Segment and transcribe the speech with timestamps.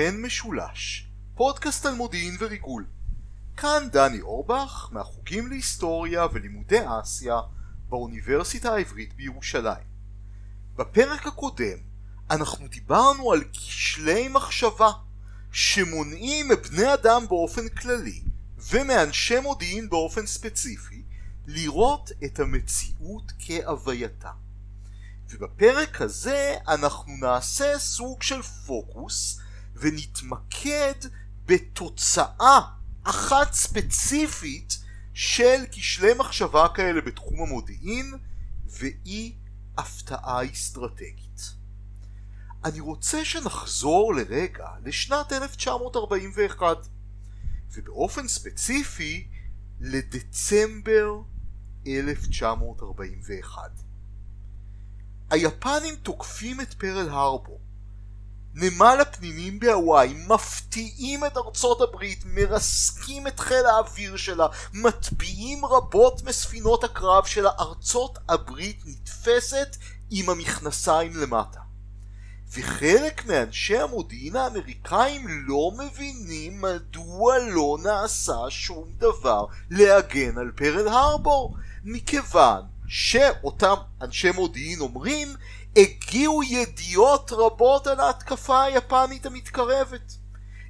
[0.00, 2.86] לסוכן משולש, פודקאסט על מודיעין וריגול.
[3.56, 7.40] כאן דני אורבך מהחוגים להיסטוריה ולימודי אסיה
[7.88, 9.84] באוניברסיטה העברית בירושלים.
[10.76, 11.78] בפרק הקודם
[12.30, 14.90] אנחנו דיברנו על כשלי מחשבה
[15.52, 18.22] שמונעים מבני אדם באופן כללי
[18.70, 21.02] ומאנשי מודיעין באופן ספציפי
[21.46, 24.30] לראות את המציאות כהווייתה.
[25.30, 29.40] ובפרק הזה אנחנו נעשה סוג של פוקוס
[29.80, 30.94] ונתמקד
[31.46, 32.60] בתוצאה
[33.02, 34.78] אחת ספציפית
[35.14, 38.14] של כשלי מחשבה כאלה בתחום המודיעין
[38.66, 39.34] והיא
[39.78, 41.54] הפתעה אסטרטגית.
[42.64, 46.88] אני רוצה שנחזור לרגע לשנת 1941
[47.72, 49.28] ובאופן ספציפי
[49.80, 51.20] לדצמבר
[51.86, 53.82] 1941.
[55.30, 57.60] היפנים תוקפים את פרל הרבור.
[58.54, 66.84] נמל הפנינים בהוואי מפתיעים את ארצות הברית, מרסקים את חיל האוויר שלה, מטביעים רבות מספינות
[66.84, 69.76] הקרב שלה, ארצות הברית נתפסת
[70.10, 71.60] עם המכנסיים למטה.
[72.54, 81.56] וחלק מאנשי המודיעין האמריקאים לא מבינים מדוע לא נעשה שום דבר להגן על פרל הרבור,
[81.84, 85.28] מכיוון שאותם אנשי מודיעין אומרים
[85.76, 90.12] הגיעו ידיעות רבות על ההתקפה היפנית המתקרבת.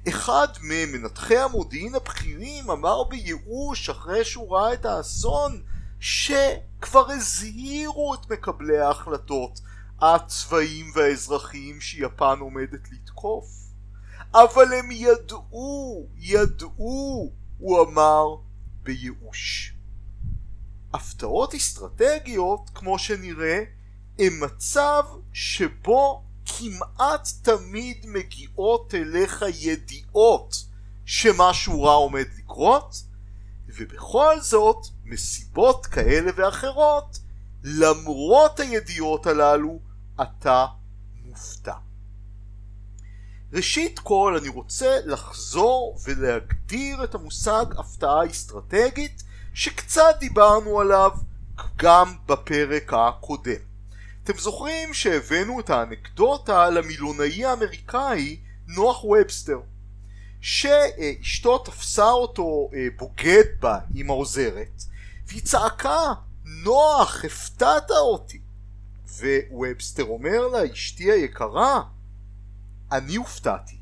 [0.09, 5.61] אחד ממנתחי המודיעין הבכירים אמר בייאוש אחרי שהוא ראה את האסון
[5.99, 9.59] שכבר הזהירו את מקבלי ההחלטות
[10.01, 13.45] הצבאיים והאזרחיים שיפן עומדת לתקוף.
[14.33, 18.35] אבל הם ידעו, ידעו, הוא אמר
[18.83, 19.73] בייאוש.
[20.93, 23.63] הפתעות אסטרטגיות, כמו שנראה,
[24.21, 30.65] הם מצב שבו כמעט תמיד מגיעות אליך ידיעות
[31.05, 33.03] שמשהו רע עומד לקרות,
[33.67, 37.19] ובכל זאת, מסיבות כאלה ואחרות,
[37.63, 39.79] למרות הידיעות הללו,
[40.21, 40.65] אתה
[41.25, 41.75] מופתע.
[43.53, 49.23] ראשית כל אני רוצה לחזור ולהגדיר את המושג הפתעה אסטרטגית
[49.53, 51.11] שקצת דיברנו עליו
[51.75, 53.70] גם בפרק הקודם.
[54.23, 59.59] אתם זוכרים שהבאנו את האנקדוטה על המילונאי האמריקאי נוח ובסטר
[60.41, 64.83] שאשתו תפסה אותו אה, בוגד בה עם העוזרת
[65.27, 66.13] והיא צעקה
[66.45, 68.41] נוח הפתעת אותי.
[69.51, 71.81] ווובסטר אומר לה אשתי היקרה
[72.91, 73.77] אני הופתעתי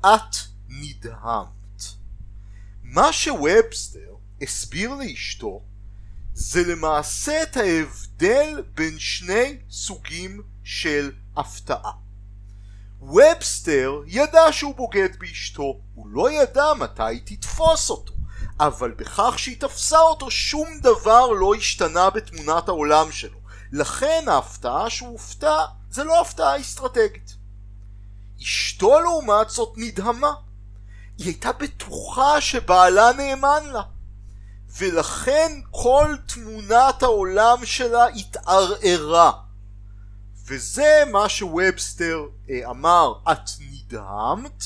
[0.00, 0.36] את
[0.68, 1.82] נדהמת.
[2.82, 5.62] מה שוובסטר הסביר לאשתו
[6.40, 11.92] זה למעשה את ההבדל בין שני סוגים של הפתעה.
[13.00, 18.12] ובסטר ידע שהוא בוגד באשתו, הוא לא ידע מתי היא תתפוס אותו,
[18.60, 23.38] אבל בכך שהיא תפסה אותו שום דבר לא השתנה בתמונת העולם שלו.
[23.72, 25.56] לכן ההפתעה שהוא הופתע
[25.90, 27.36] זה לא הפתעה אסטרטגית.
[28.42, 30.32] אשתו לעומת זאת נדהמה.
[31.18, 33.82] היא הייתה בטוחה שבעלה נאמן לה.
[34.76, 39.32] ולכן כל תמונת העולם שלה התערערה.
[40.46, 44.64] וזה מה שוובסטר אה, אמר, את נדהמת,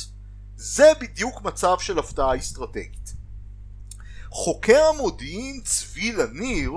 [0.56, 3.12] זה בדיוק מצב של הפתעה אסטרטגית.
[4.30, 6.72] חוקר המודיעין צבי לניר,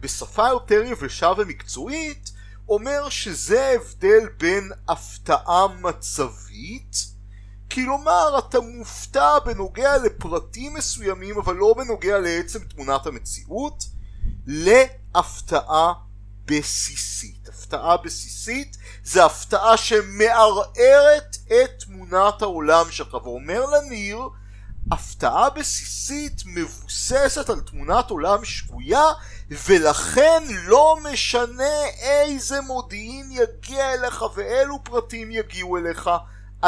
[0.00, 2.32] בשפה יותר יבשה ומקצועית,
[2.68, 7.13] אומר שזה ההבדל בין הפתעה מצבית
[7.70, 13.84] כלומר אתה מופתע בנוגע לפרטים מסוימים אבל לא בנוגע לעצם תמונת המציאות
[14.46, 15.92] להפתעה
[16.44, 17.48] בסיסית.
[17.48, 24.18] הפתעה בסיסית זה הפתעה שמערערת את תמונת העולם שלך ואומר לניר
[24.90, 29.04] הפתעה בסיסית מבוססת על תמונת עולם שגויה
[29.50, 36.10] ולכן לא משנה איזה מודיעין יגיע אליך ואילו פרטים יגיעו אליך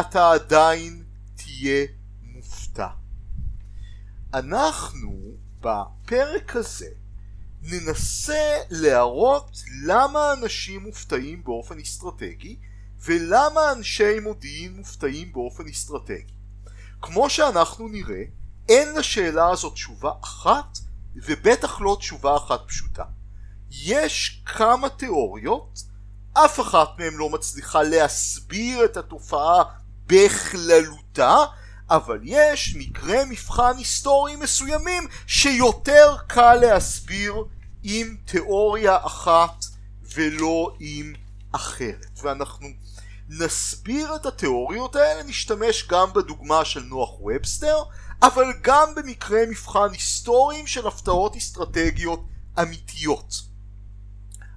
[0.01, 1.05] אתה עדיין
[1.35, 1.87] תהיה
[2.23, 2.89] מופתע.
[4.35, 5.21] אנחנו
[5.61, 6.89] בפרק הזה
[7.63, 12.57] ננסה להראות למה אנשים מופתעים באופן אסטרטגי
[13.05, 16.35] ולמה אנשי מודיעין מופתעים באופן אסטרטגי.
[17.03, 18.23] כמו שאנחנו נראה,
[18.69, 20.79] אין לשאלה הזאת תשובה אחת
[21.17, 23.05] ובטח לא תשובה אחת פשוטה.
[23.71, 25.83] יש כמה תיאוריות,
[26.33, 29.63] אף אחת מהן לא מצליחה להסביר את התופעה
[30.07, 31.37] בכללותה,
[31.91, 37.45] אבל יש מקרי מבחן היסטוריים מסוימים שיותר קל להסביר
[37.83, 39.65] עם תיאוריה אחת
[40.15, 41.13] ולא עם
[41.53, 42.21] אחרת.
[42.23, 42.69] ואנחנו
[43.29, 47.83] נסביר את התיאוריות האלה, נשתמש גם בדוגמה של נוח ובסטר,
[48.23, 52.25] אבל גם במקרה מבחן היסטוריים של הפתעות אסטרטגיות
[52.63, 53.35] אמיתיות.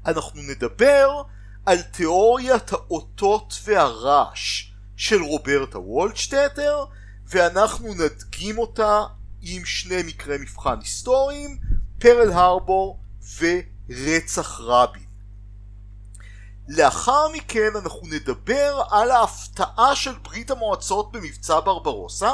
[0.06, 1.22] אנחנו נדבר
[1.66, 4.69] על תיאוריית האותות והרעש
[5.00, 6.86] של רוברטה וולדשטטר,
[7.25, 9.04] ואנחנו נדגים אותה
[9.42, 11.57] עם שני מקרי מבחן היסטוריים,
[12.00, 13.00] פרל הרבור
[13.40, 15.06] ורצח רבין.
[16.68, 22.31] לאחר מכן אנחנו נדבר על ההפתעה של ברית המועצות במבצע ברברוסה,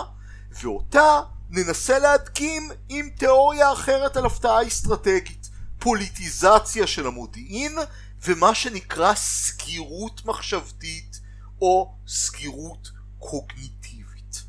[0.52, 7.78] ואותה ננסה להדגים עם תיאוריה אחרת על הפתעה אסטרטגית, פוליטיזציה של המודיעין
[8.24, 11.15] ומה שנקרא סגירות מחשבתית
[11.62, 14.44] או סגירות קוגניטיבית.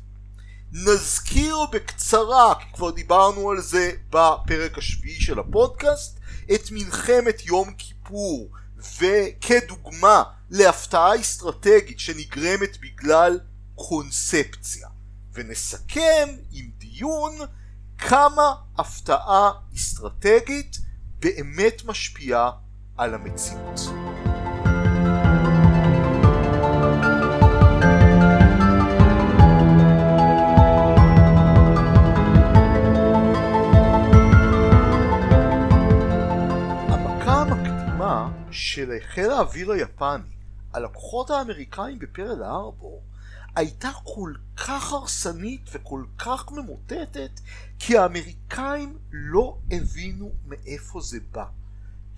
[0.71, 6.19] נזכיר בקצרה, כי כבר דיברנו על זה בפרק השביעי של הפודקאסט,
[6.55, 13.39] את מלחמת יום כיפור וכדוגמה להפתעה אסטרטגית שנגרמת בגלל
[13.75, 14.87] קונספציה.
[15.33, 17.37] ונסכם עם דיון
[17.97, 20.77] כמה הפתעה אסטרטגית
[21.19, 22.51] באמת משפיעה
[22.97, 24.06] על המציאות.
[38.77, 40.29] המקדימה של חיל האוויר היפני
[40.73, 43.03] על הכוחות האמריקאים בפרל הארבור
[43.55, 47.39] הייתה כל כך הרסנית וכל כך ממוטטת
[47.79, 51.45] כי האמריקאים לא הבינו מאיפה זה בא.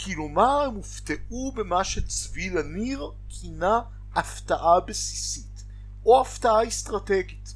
[0.03, 3.81] כלומר הם הופתעו במה שצבי לניר כינה
[4.15, 5.63] הפתעה בסיסית
[6.05, 7.53] או הפתעה אסטרטגית.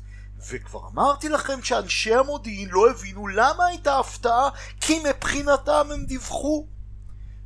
[0.49, 4.49] וכבר אמרתי לכם שאנשי המודיעין לא הבינו למה הייתה הפתעה
[4.81, 6.67] כי מבחינתם הם דיווחו.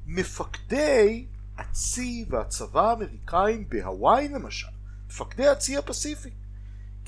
[0.05, 1.27] מפקדי
[1.57, 4.67] הצי והצבא האמריקאים בהוואי למשל
[5.07, 6.29] מפקדי הצי הפסיפי.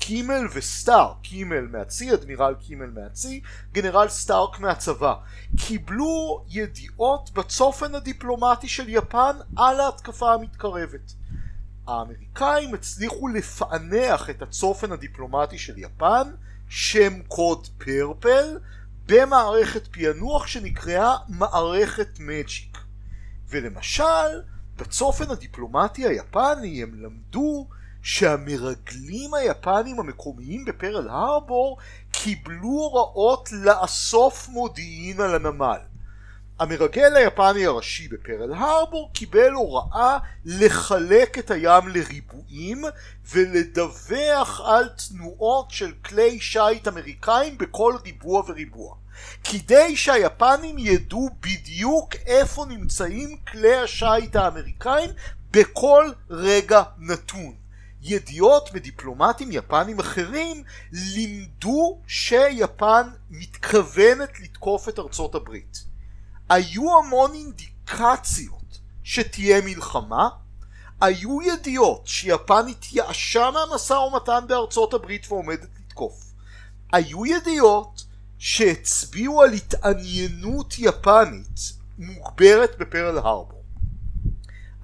[0.00, 3.40] קימל וסטארק, קימל מהצי, אדמירל קימל מהצי,
[3.72, 5.14] גנרל סטארק מהצבא,
[5.56, 11.12] קיבלו ידיעות בצופן הדיפלומטי של יפן על ההתקפה המתקרבת.
[11.86, 16.30] האמריקאים הצליחו לפענח את הצופן הדיפלומטי של יפן,
[16.68, 18.58] שם קוד פרפל,
[19.06, 22.69] במערכת פענוח שנקראה מערכת מג'יק.
[23.50, 24.42] ולמשל,
[24.76, 27.68] בצופן הדיפלומטי היפני הם למדו
[28.02, 31.78] שהמרגלים היפנים המקומיים בפרל הרבור
[32.10, 35.78] קיבלו הוראות לאסוף מודיעין על הנמל.
[36.60, 42.84] המרגל היפני הראשי בפרל הרבור קיבל הוראה לחלק את הים לריבועים
[43.30, 48.96] ולדווח על תנועות של כלי שיט אמריקאים בכל ריבוע וריבוע.
[49.44, 55.10] כדי שהיפנים ידעו בדיוק איפה נמצאים כלי השיט האמריקאים
[55.50, 57.54] בכל רגע נתון.
[58.02, 65.84] ידיעות מדיפלומטים יפנים אחרים לימדו שיפן מתכוונת לתקוף את ארצות הברית.
[66.48, 70.28] היו המון אינדיקציות שתהיה מלחמה,
[71.00, 76.24] היו ידיעות שיפן התייאשה מהמשא ומתן בארצות הברית ועומדת לתקוף.
[76.92, 78.04] היו ידיעות
[78.40, 83.62] שהצביעו על התעניינות יפנית מוגברת בפרל הרבור.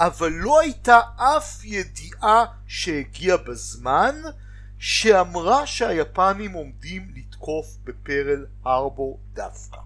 [0.00, 4.14] אבל לא הייתה אף ידיעה שהגיעה בזמן
[4.78, 9.80] שאמרה שהיפנים עומדים לתקוף בפרל הרבור דווקא.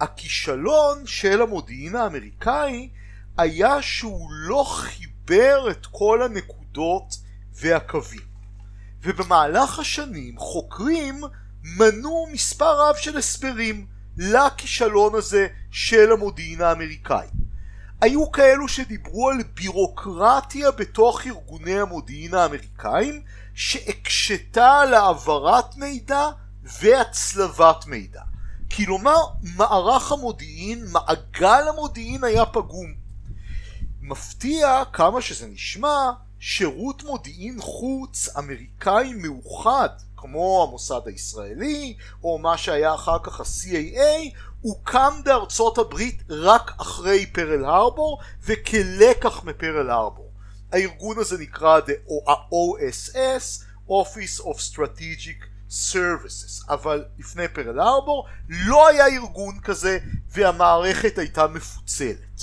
[0.00, 2.88] הכישלון של המודיעין האמריקאי
[3.38, 7.16] היה שהוא לא חיבר את כל הנקודות
[7.54, 8.26] והקווים.
[9.02, 11.20] ובמהלך השנים חוקרים
[11.66, 17.26] מנו מספר רב של הסברים לכישלון הזה של המודיעין האמריקאי.
[18.00, 23.22] היו כאלו שדיברו על בירוקרטיה בתוך ארגוני המודיעין האמריקאים
[23.54, 26.28] שהקשתה על העברת מידע
[26.62, 28.22] והצלבת מידע.
[28.76, 29.18] כלומר
[29.56, 32.94] מערך המודיעין, מעגל המודיעין היה פגום.
[34.00, 39.88] מפתיע כמה שזה נשמע שירות מודיעין חוץ אמריקאי מאוחד
[40.26, 47.64] כמו המוסד הישראלי או מה שהיה אחר כך ה-CAA הוקם בארצות הברית רק אחרי פרל
[47.64, 50.30] הרבור וכלקח מפרל הרבור.
[50.72, 51.80] הארגון הזה נקרא
[52.28, 59.98] ה-OSS, Office of Strategic Services, אבל לפני פרל הרבור לא היה ארגון כזה
[60.30, 62.42] והמערכת הייתה מפוצלת.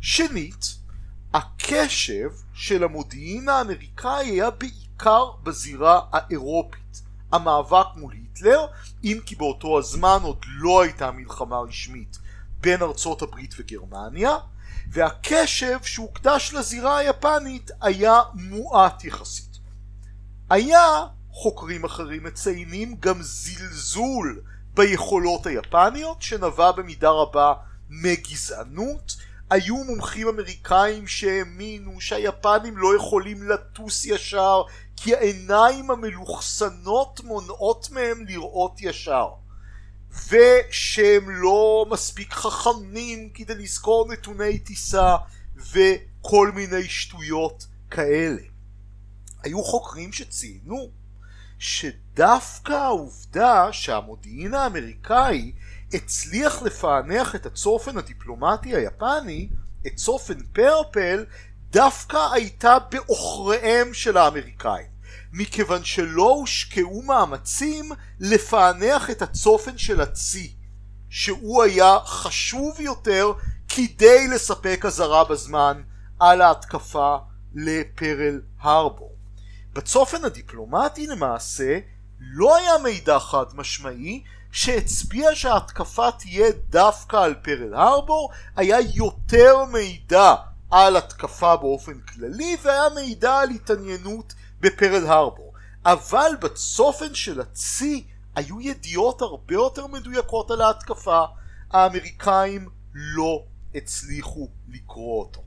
[0.00, 0.76] שנית,
[1.34, 6.85] הקשב של המודיעין האמריקאי היה בעיקר בזירה האירופית.
[7.32, 8.66] המאבק מול היטלר,
[9.04, 12.18] אם כי באותו הזמן עוד לא הייתה מלחמה רשמית
[12.60, 14.36] בין ארצות הברית וגרמניה,
[14.92, 19.58] והקשב שהוקדש לזירה היפנית היה מועט יחסית.
[20.50, 24.42] היה, חוקרים אחרים מציינים, גם זלזול
[24.74, 27.54] ביכולות היפניות שנבע במידה רבה
[27.90, 29.16] מגזענות
[29.50, 34.62] היו מומחים אמריקאים שהאמינו שהיפנים לא יכולים לטוס ישר
[34.96, 39.28] כי העיניים המלוכסנות מונעות מהם לראות ישר
[40.28, 45.16] ושהם לא מספיק חכמים כדי לזכור נתוני טיסה
[45.56, 48.42] וכל מיני שטויות כאלה.
[49.42, 50.90] היו חוקרים שציינו
[51.58, 55.52] שדווקא העובדה שהמודיעין האמריקאי
[55.92, 59.48] הצליח לפענח את הצופן הדיפלומטי היפני,
[59.86, 61.24] את צופן פרפל,
[61.76, 64.86] דווקא הייתה בעוכריהם של האמריקאים,
[65.32, 70.54] מכיוון שלא הושקעו מאמצים לפענח את הצופן של הצי,
[71.10, 73.32] שהוא היה חשוב יותר
[73.68, 75.82] כדי לספק אזהרה בזמן
[76.20, 77.16] על ההתקפה
[77.54, 79.16] לפרל הרבור.
[79.72, 81.78] בצופן הדיפלומטי למעשה
[82.20, 90.34] לא היה מידע חד משמעי שהצביע שההתקפה תהיה דווקא על פרל הרבור היה יותר מידע
[90.70, 95.52] על התקפה באופן כללי והיה מידע על התעניינות בפרל הרבור.
[95.84, 101.24] אבל בצופן של הצי היו ידיעות הרבה יותר מדויקות על ההתקפה.
[101.70, 103.44] האמריקאים לא
[103.74, 105.42] הצליחו לקרוא אותו.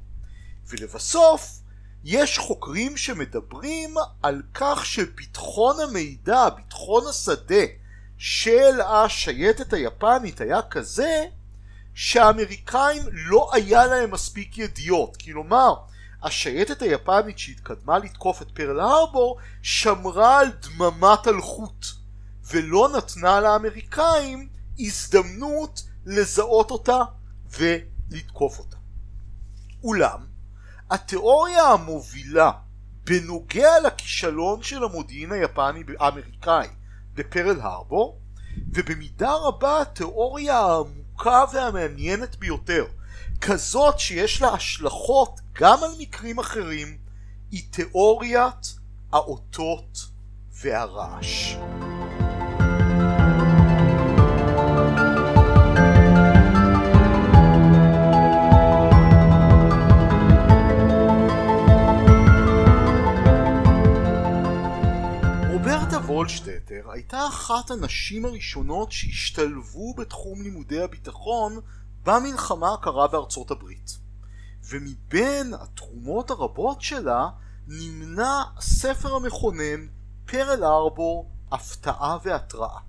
[0.68, 1.60] ולבסוף
[2.04, 7.64] יש חוקרים שמדברים על כך שביטחון המידע, ביטחון השדה
[8.18, 11.26] של השייטת היפנית היה כזה
[11.94, 15.74] שהאמריקאים לא היה להם מספיק ידיעות כלומר
[16.24, 21.86] השייטת היפנית שהתקדמה לתקוף את פרל הרבור שמרה על דממת אלחוט
[22.52, 27.02] ולא נתנה לאמריקאים הזדמנות לזהות אותה
[27.60, 28.78] ולתקוף אותה.
[29.84, 30.26] אולם
[30.90, 32.52] התיאוריה המובילה
[33.04, 36.68] בנוגע לכישלון של המודיעין היפני האמריקאי
[37.14, 38.20] בפרל הרבור
[38.74, 40.78] ובמידה רבה התיאוריה
[41.28, 42.86] העמוקה והמעניינת ביותר
[43.42, 46.98] כזאת שיש לה השלכות גם על מקרים אחרים
[47.52, 48.76] היא תיאוריית
[49.14, 50.06] האותות
[50.52, 51.56] והרעש.
[66.10, 71.60] וולשטטר הייתה אחת הנשים הראשונות שהשתלבו בתחום לימודי הביטחון
[72.04, 73.98] במלחמה הקרה בארצות הברית.
[74.70, 77.30] ומבין התרומות הרבות שלה
[77.68, 79.88] נמנה הספר המכונן
[80.26, 82.80] פרל ארבור הפתעה והתראה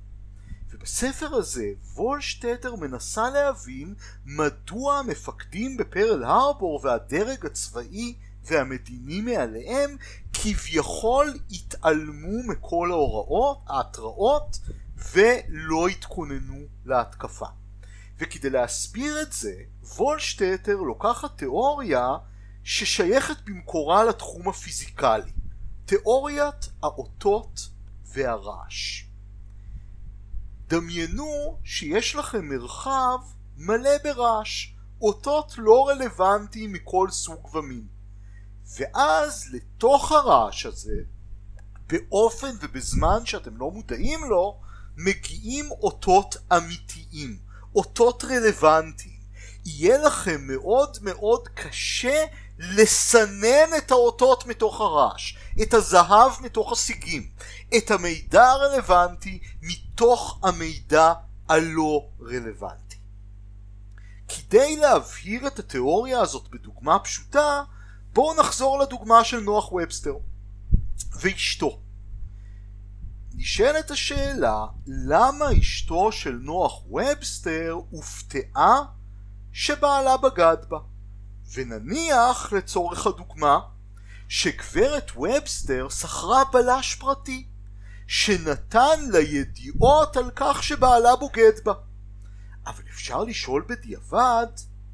[0.70, 9.96] ובספר הזה וולשטטר מנסה להבין מדוע המפקדים בפרל הרבור והדרג הצבאי והמדיני מעליהם
[10.32, 14.58] כביכול התעלמו מכל ההוראות, ההתראות
[15.12, 17.46] ולא התכוננו להתקפה.
[18.18, 22.08] וכדי להסביר את זה, וולשטטר לוקחת תיאוריה
[22.64, 25.30] ששייכת במקורה לתחום הפיזיקלי,
[25.86, 27.68] תיאוריית האותות
[28.04, 29.04] והרעש.
[30.68, 33.18] דמיינו שיש לכם מרחב
[33.56, 37.99] מלא ברעש, אותות לא רלוונטיים מכל סוג ומין.
[38.76, 40.96] ואז לתוך הרעש הזה,
[41.86, 44.60] באופן ובזמן שאתם לא מודעים לו,
[44.96, 47.38] מגיעים אותות אמיתיים,
[47.74, 49.20] אותות רלוונטיים.
[49.64, 52.24] יהיה לכם מאוד מאוד קשה
[52.58, 57.30] לסנן את האותות מתוך הרעש, את הזהב מתוך הסיגים,
[57.76, 61.12] את המידע הרלוונטי מתוך המידע
[61.48, 62.96] הלא רלוונטי.
[64.28, 67.62] כדי להבהיר את התיאוריה הזאת בדוגמה פשוטה,
[68.20, 70.14] בואו נחזור לדוגמה של נוח ובסטר
[71.20, 71.80] ואשתו.
[73.34, 78.84] נשאלת השאלה למה אשתו של נוח ובסטר הופתעה
[79.52, 80.78] שבעלה בגד בה
[81.54, 83.60] ונניח לצורך הדוגמה
[84.28, 87.46] שגברת ובסטר שכרה בלש פרטי
[88.06, 91.72] שנתן לה ידיעות על כך שבעלה בוגד בה
[92.66, 94.46] אבל אפשר לשאול בדיעבד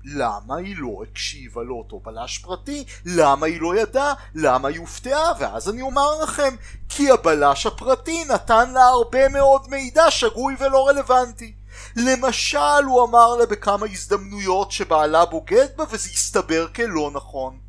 [0.06, 2.84] למה היא לא הקשיבה לאותו בלש פרטי?
[3.06, 4.14] למה היא לא ידעה?
[4.34, 5.32] למה היא הופתעה?
[5.38, 6.56] ואז אני אומר לכם,
[6.88, 11.54] כי הבלש הפרטי נתן לה הרבה מאוד מידע שגוי ולא רלוונטי.
[11.96, 17.65] למשל, הוא אמר לה בכמה הזדמנויות שבעלה בוגד בה וזה הסתבר כלא נכון.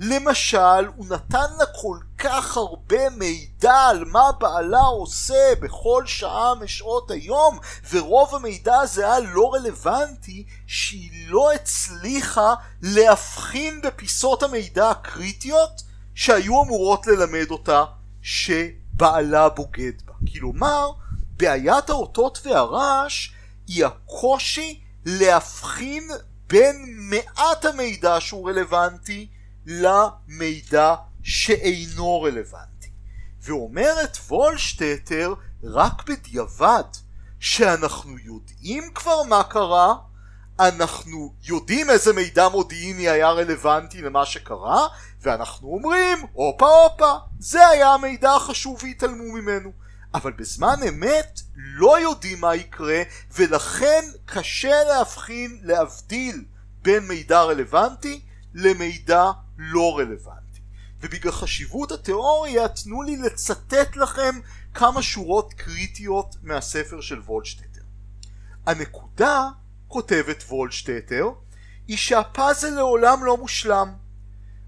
[0.00, 7.10] למשל, הוא נתן לה כל כך הרבה מידע על מה בעלה עושה בכל שעה משעות
[7.10, 7.58] היום,
[7.90, 15.82] ורוב המידע הזה היה לא רלוונטי, שהיא לא הצליחה להבחין בפיסות המידע הקריטיות
[16.14, 17.84] שהיו אמורות ללמד אותה
[18.22, 20.12] שבעלה בוגד בה.
[20.32, 20.90] כלומר,
[21.36, 23.30] בעיית האותות והרעש
[23.66, 26.10] היא הקושי להבחין
[26.46, 29.28] בין מעט המידע שהוא רלוונטי
[29.70, 32.90] למידע שאינו רלוונטי.
[33.42, 35.34] ואומרת וולשטטר
[35.64, 36.84] רק בדיעבד
[37.40, 39.94] שאנחנו יודעים כבר מה קרה,
[40.60, 44.86] אנחנו יודעים איזה מידע מודיעיני היה רלוונטי למה שקרה,
[45.22, 49.72] ואנחנו אומרים, הופה הופה, זה היה המידע החשוב והתעלמו ממנו.
[50.14, 53.02] אבל בזמן אמת לא יודעים מה יקרה,
[53.36, 56.44] ולכן קשה להבחין, להבדיל
[56.82, 58.20] בין מידע רלוונטי
[58.54, 60.60] למידע לא רלוונטי.
[61.00, 64.40] ובגלל חשיבות התיאוריה תנו לי לצטט לכם
[64.74, 67.80] כמה שורות קריטיות מהספר של וולשטטר.
[68.66, 69.48] הנקודה,
[69.88, 71.30] כותבת וולשטטר,
[71.88, 73.92] היא שהפאזל לעולם לא מושלם.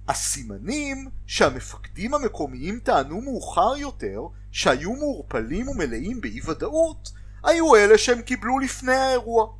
[0.08, 4.20] הסימנים שהמפקדים המקומיים טענו מאוחר יותר
[4.50, 7.12] שהיו מעורפלים ומלאים באי ודאות
[7.44, 9.52] היו אלה שהם קיבלו לפני האירוע.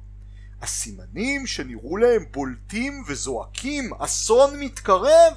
[0.63, 5.35] הסימנים שנראו להם בולטים וזועקים אסון מתקרב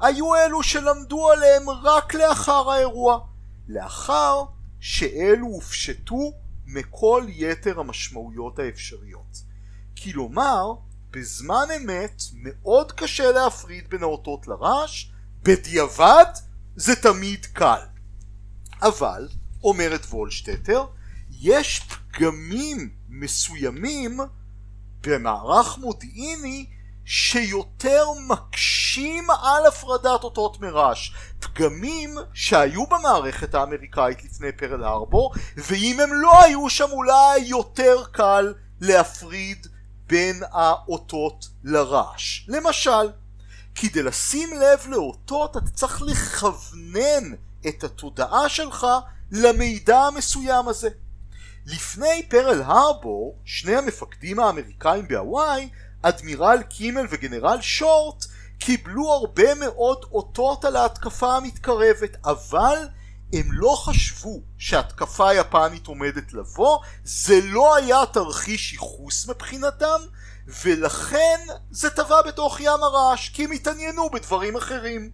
[0.00, 3.18] היו אלו שלמדו עליהם רק לאחר האירוע,
[3.68, 4.44] לאחר
[4.80, 6.32] שאלו הופשטו
[6.66, 9.42] מכל יתר המשמעויות האפשריות.
[10.02, 10.72] כלומר,
[11.10, 15.06] בזמן אמת מאוד קשה להפריד בין האותות לרעש,
[15.42, 16.26] בדיעבד
[16.76, 17.80] זה תמיד קל.
[18.82, 19.28] אבל,
[19.64, 20.86] אומרת וולשטטר,
[21.30, 24.20] יש פגמים מסוימים
[25.02, 26.66] במערך מודיעיני
[27.04, 31.10] שיותר מקשים על הפרדת אותות מרעש.
[31.40, 38.54] פגמים שהיו במערכת האמריקאית לפני פרל הרבור, ואם הם לא היו שם אולי יותר קל
[38.80, 39.66] להפריד
[40.06, 42.44] בין האותות לרעש.
[42.48, 43.10] למשל,
[43.74, 47.34] כדי לשים לב לאותות אתה צריך לכוונן
[47.68, 48.86] את התודעה שלך
[49.32, 50.88] למידע המסוים הזה.
[51.68, 55.68] לפני פרל הרבור, שני המפקדים האמריקאים בהוואי
[56.02, 58.24] אדמירל קימל וגנרל שורט
[58.58, 62.88] קיבלו הרבה מאוד אותות על ההתקפה המתקרבת, אבל
[63.32, 70.00] הם לא חשבו שהתקפה יפנית עומדת לבוא, זה לא היה תרחיש ייחוס מבחינתם,
[70.64, 75.10] ולכן זה טבע בתוך ים הרעש, כי הם התעניינו בדברים אחרים.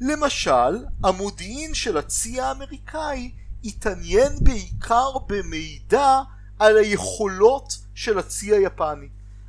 [0.00, 3.32] למשל, המודיעין של הצי האמריקאי
[3.66, 6.20] התעניין בעיקר במידע
[6.58, 9.08] על היכולות של הצי היפני.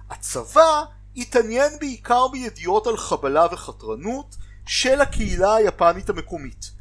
[0.10, 0.84] הצבא
[1.16, 6.72] התעניין בעיקר בידיעות על חבלה וחתרנות של הקהילה היפנית המקומית.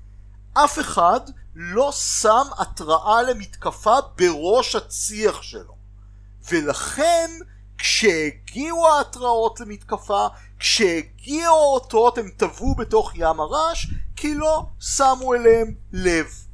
[0.52, 1.20] אף אחד
[1.54, 5.76] לא שם התראה למתקפה בראש הצי"ח שלו.
[6.50, 7.30] ולכן
[7.78, 10.26] כשהגיעו ההתראות למתקפה,
[10.58, 16.45] כשהגיעו האותות הם טבעו בתוך ים הרעש כי לא שמו אליהם לב.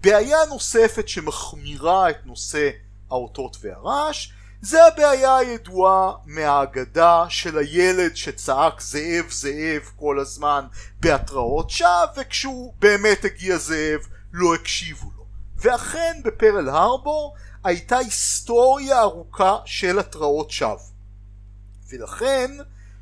[0.00, 2.70] בעיה נוספת שמחמירה את נושא
[3.10, 10.66] האותות והרעש זה הבעיה הידועה מהאגדה של הילד שצעק זאב זאב כל הזמן
[11.00, 14.00] בהתראות שווא וכשהוא באמת הגיע זאב
[14.32, 15.24] לא הקשיבו לו.
[15.56, 17.34] ואכן בפרל הרבור
[17.64, 20.76] הייתה היסטוריה ארוכה של התראות שווא.
[21.88, 22.50] ולכן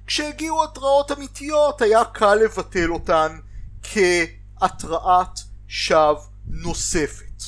[0.07, 3.39] כשהגיעו התראות אמיתיות היה קל לבטל אותן
[3.83, 7.43] כהתראת שווא נוספת.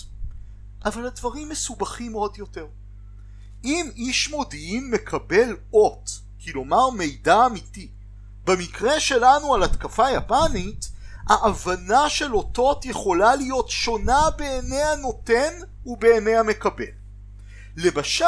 [0.84, 2.66] אבל הדברים מסובכים עוד יותר.
[3.64, 6.10] אם איש מודיעין מקבל אות,
[6.44, 7.90] כלומר מידע אמיתי,
[8.44, 10.90] במקרה שלנו על התקפה יפנית,
[11.28, 15.52] ההבנה של אותות יכולה להיות שונה בעיני הנותן
[15.86, 16.84] ובעיני המקבל.
[17.76, 18.24] למשל,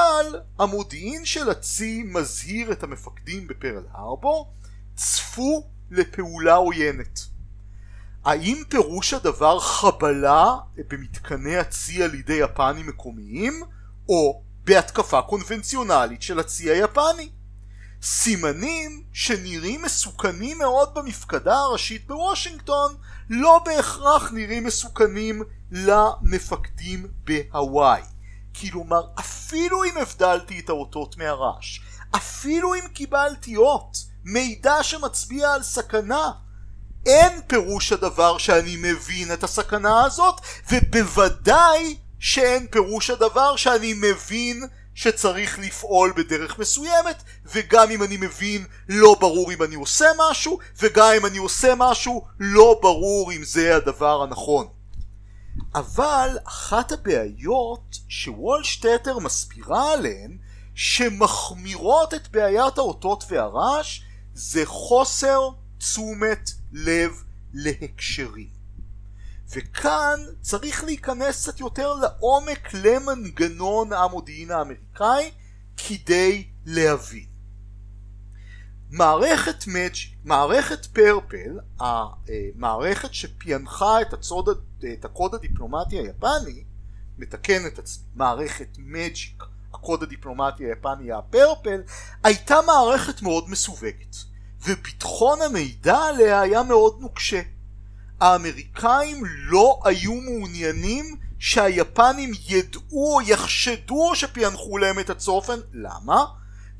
[0.58, 4.52] המודיעין של הצי מזהיר את המפקדים בפרל הרבור,
[4.96, 7.20] צפו לפעולה עוינת.
[8.24, 10.54] האם פירוש הדבר חבלה
[10.88, 13.62] במתקני הצי על ידי יפנים מקומיים,
[14.08, 17.30] או בהתקפה קונבנציונלית של הצי היפני.
[18.02, 22.94] סימנים שנראים מסוכנים מאוד במפקדה הראשית בוושינגטון
[23.30, 28.02] לא בהכרח נראים מסוכנים למפקדים בהוואי.
[28.60, 31.80] כלומר אפילו אם הבדלתי את האותות מהרעש,
[32.16, 36.30] אפילו אם קיבלתי אות, מידע שמצביע על סכנה,
[37.06, 44.62] אין פירוש הדבר שאני מבין את הסכנה הזאת, ובוודאי שאין פירוש הדבר שאני מבין
[44.94, 51.12] שצריך לפעול בדרך מסוימת וגם אם אני מבין לא ברור אם אני עושה משהו וגם
[51.16, 54.66] אם אני עושה משהו לא ברור אם זה הדבר הנכון.
[55.74, 60.38] אבל אחת הבעיות שוולשטטר מסבירה עליהן
[60.74, 64.00] שמחמירות את בעיית האותות והרעש
[64.34, 68.60] זה חוסר תשומת לב להקשרים.
[69.54, 75.30] וכאן צריך להיכנס קצת יותר לעומק למנגנון המודיעין האמריקאי
[75.76, 77.26] כדי להבין.
[78.90, 84.48] מערכת מג'יק, מערכת פרפל, המערכת שפענחה את, הצוד,
[84.92, 86.64] את הקוד הדיפלומטי היפני,
[87.18, 89.42] מתקן את עצמי, מערכת מג'יק,
[89.74, 91.80] הקוד הדיפלומטי היפני הפרפל,
[92.24, 94.16] הייתה מערכת מאוד מסווגת,
[94.64, 97.40] וביטחון המידע עליה היה מאוד נוקשה.
[98.20, 105.58] האמריקאים לא היו מעוניינים שהיפנים ידעו או יחשדו שפענחו להם את הצופן.
[105.72, 106.24] למה?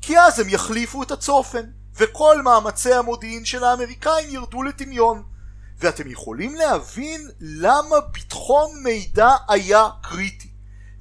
[0.01, 1.61] כי אז הם יחליפו את הצופן,
[1.95, 5.23] וכל מאמצי המודיעין של האמריקאים ירדו לטמיון.
[5.79, 10.49] ואתם יכולים להבין למה ביטחון מידע היה קריטי.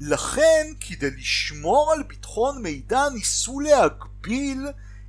[0.00, 4.66] לכן, כדי לשמור על ביטחון מידע ניסו להגביל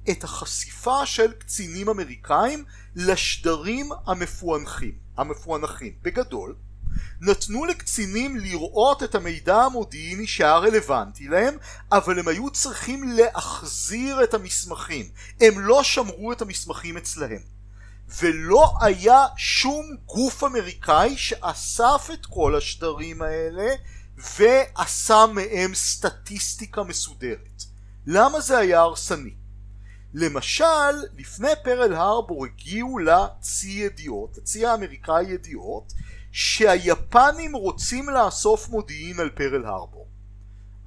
[0.09, 4.93] את החשיפה של קצינים אמריקאים לשדרים המפוענחים.
[5.17, 5.93] המפוענחים.
[6.01, 6.55] בגדול,
[7.21, 11.57] נתנו לקצינים לראות את המידע המודיעיני שהיה רלוונטי להם,
[11.91, 15.05] אבל הם היו צריכים להחזיר את המסמכים.
[15.41, 17.41] הם לא שמרו את המסמכים אצלהם.
[18.21, 23.69] ולא היה שום גוף אמריקאי שאסף את כל השדרים האלה
[24.17, 27.63] ועשה מהם סטטיסטיקה מסודרת.
[28.05, 29.40] למה זה היה הרסני?
[30.13, 35.93] למשל, לפני פרל הרבור הגיעו לצי ידיעות, לצי האמריקאי ידיעות,
[36.31, 40.07] שהיפנים רוצים לאסוף מודיעין על פרל הרבור.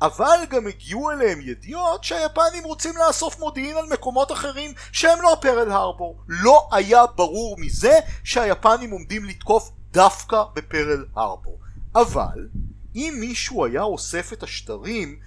[0.01, 5.71] אבל גם הגיעו אליהם ידיעות שהיפנים רוצים לאסוף מודיעין על מקומות אחרים שהם לא פרל
[5.71, 6.21] הרבור.
[6.29, 11.59] לא היה ברור מזה שהיפנים עומדים לתקוף דווקא בפרל הרבור.
[11.95, 12.49] אבל
[12.95, 15.19] אם מישהו היה אוסף את השטרים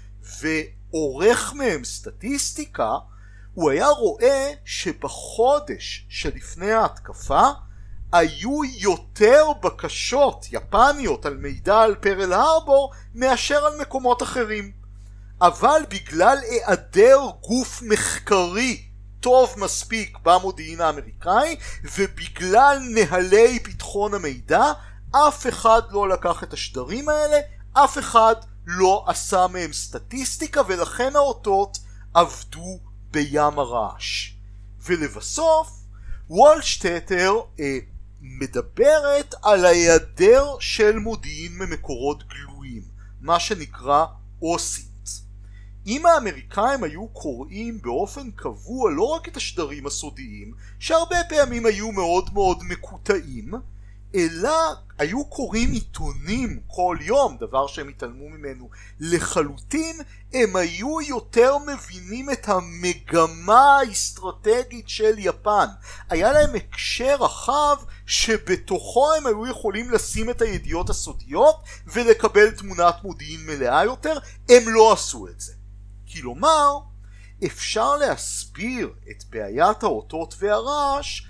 [0.42, 2.92] ועורך מהם סטטיסטיקה
[3.58, 7.42] הוא היה רואה שבחודש שלפני ההתקפה
[8.12, 14.72] היו יותר בקשות יפניות על מידע על פרל הרבור מאשר על מקומות אחרים.
[15.42, 18.86] אבל בגלל היעדר גוף מחקרי
[19.20, 21.56] טוב מספיק במודיעין האמריקאי
[21.98, 24.72] ובגלל נהלי ביטחון המידע
[25.12, 27.38] אף אחד לא לקח את השדרים האלה,
[27.74, 28.36] אף אחד
[28.68, 31.78] לא עשה מהם סטטיסטיקה ולכן האותות
[32.14, 32.87] עבדו
[33.18, 34.32] בים הרעש.
[34.86, 35.70] ולבסוף,
[36.30, 37.78] וולשטטר אה,
[38.22, 42.84] מדברת על ההיעדר של מודיעין ממקורות גלויים,
[43.22, 44.06] מה שנקרא
[44.42, 44.88] אוסינט.
[45.88, 52.34] אם האמריקאים היו קוראים באופן קבוע לא רק את השדרים הסודיים, שהרבה פעמים היו מאוד
[52.34, 53.52] מאוד מקוטעים,
[54.16, 60.00] אלא היו קוראים עיתונים כל יום, דבר שהם התעלמו ממנו לחלוטין,
[60.34, 65.68] הם היו יותר מבינים את המגמה האסטרטגית של יפן.
[66.10, 71.56] היה להם הקשר רחב שבתוכו הם היו יכולים לשים את הידיעות הסודיות
[71.88, 74.18] ולקבל תמונת מודיעין מלאה יותר,
[74.50, 75.54] הם לא עשו את זה.
[76.14, 76.80] כלומר,
[77.46, 81.27] אפשר להסביר את בעיית האותות והרעש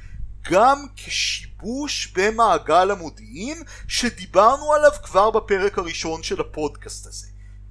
[0.51, 7.27] גם כשיבוש במעגל המודיעין שדיברנו עליו כבר בפרק הראשון של הפודקאסט הזה.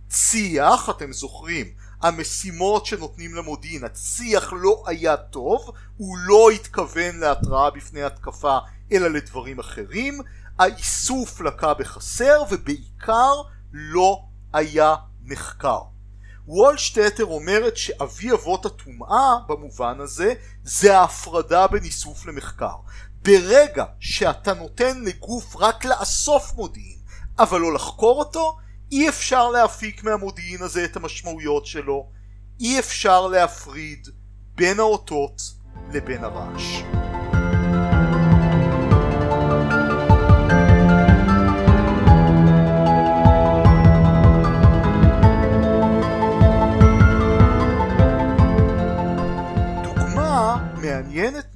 [0.09, 1.67] צי"ח, אתם זוכרים,
[2.03, 8.59] המשימות שנותנים למודיעין, הצי"ח לא היה טוב, הוא לא התכוון להתראה בפני התקפה
[8.93, 10.21] אלא לדברים אחרים,
[10.59, 13.33] האיסוף לקה בחסר ובעיקר
[13.73, 15.81] לא היה מחקר.
[16.49, 22.77] וולשטטר אומרת שאבי אבות הטומאה במובן הזה זה ההפרדה בין איסוף למחקר.
[23.23, 26.99] ברגע שאתה נותן לגוף רק לאסוף מודיעין
[27.39, 28.57] אבל לא לחקור אותו
[28.93, 32.11] אי אפשר להפיק מהמודיעין הזה את המשמעויות שלו
[32.61, 34.09] אי אפשר להפריד
[34.55, 35.43] בין האותות
[35.93, 36.83] לבין הרעש.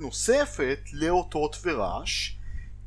[0.01, 2.37] נוספת לאותות ורעש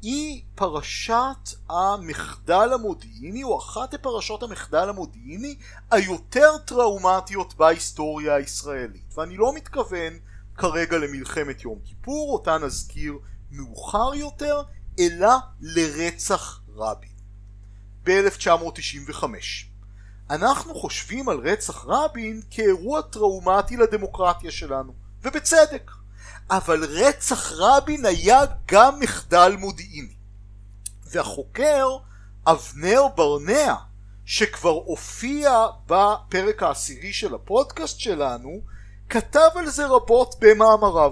[0.01, 5.55] היא פרשת המחדל המודיעיני או אחת הפרשות המחדל המודיעיני
[5.91, 9.17] היותר טראומטיות בהיסטוריה הישראלית.
[9.17, 10.13] ואני לא מתכוון
[10.55, 13.13] כרגע למלחמת יום כיפור אותה נזכיר
[13.51, 14.61] מאוחר יותר
[14.99, 17.13] אלא לרצח רבין.
[18.03, 19.23] ב-1995.
[20.29, 25.91] אנחנו חושבים על רצח רבין כאירוע טראומטי לדמוקרטיה שלנו, ובצדק.
[26.57, 30.15] אבל רצח רבין היה גם מחדל מודיעיני.
[31.05, 31.87] והחוקר
[32.47, 33.75] אבנר ברנע,
[34.25, 38.61] שכבר הופיע בפרק העשירי של הפודקאסט שלנו,
[39.09, 41.11] כתב על זה רבות במאמריו.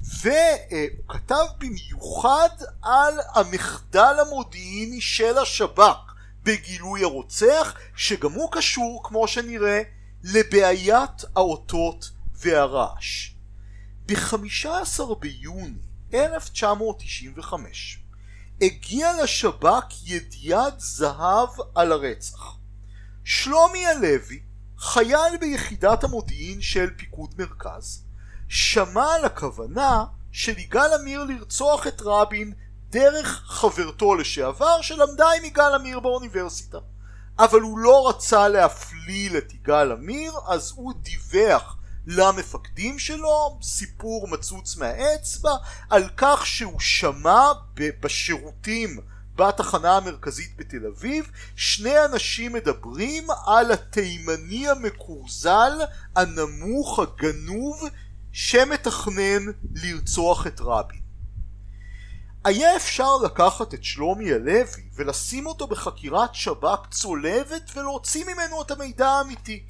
[0.00, 2.48] והוא כתב במיוחד
[2.82, 5.96] על המחדל המודיעיני של השב"כ
[6.42, 9.82] בגילוי הרוצח, שגם הוא קשור, כמו שנראה,
[10.24, 13.39] לבעיית האותות והרעש.
[14.10, 15.78] ב-15 ביוני
[16.14, 18.02] 1995
[18.62, 22.56] הגיע לשב"כ ידיעת זהב על הרצח.
[23.24, 24.42] שלומי הלוי,
[24.78, 28.04] חייל ביחידת המודיעין של פיקוד מרכז,
[28.48, 32.52] שמע על הכוונה של יגאל עמיר לרצוח את רבין
[32.88, 36.78] דרך חברתו לשעבר שלמדה עם יגאל עמיר באוניברסיטה.
[37.38, 44.76] אבל הוא לא רצה להפליל את יגאל עמיר אז הוא דיווח למפקדים שלו סיפור מצוץ
[44.76, 45.50] מהאצבע
[45.90, 47.52] על כך שהוא שמע
[48.00, 49.00] בשירותים
[49.36, 55.72] בתחנה המרכזית בתל אביב שני אנשים מדברים על התימני המקורזל
[56.16, 57.82] הנמוך הגנוב
[58.32, 61.00] שמתכנן לרצוח את רבין.
[62.44, 69.08] היה אפשר לקחת את שלומי הלוי ולשים אותו בחקירת שב"כ צולבת ולהוציא ממנו את המידע
[69.08, 69.64] האמיתי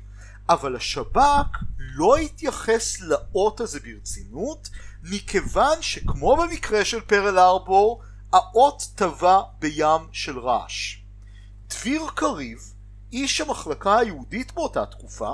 [0.51, 4.69] אבל השב"כ לא התייחס לאות הזה ברצינות
[5.03, 10.97] מכיוון שכמו במקרה של פרל ארבור האות טבע בים של רעש.
[11.69, 12.59] דביר קריב,
[13.13, 15.33] איש המחלקה היהודית באותה תקופה,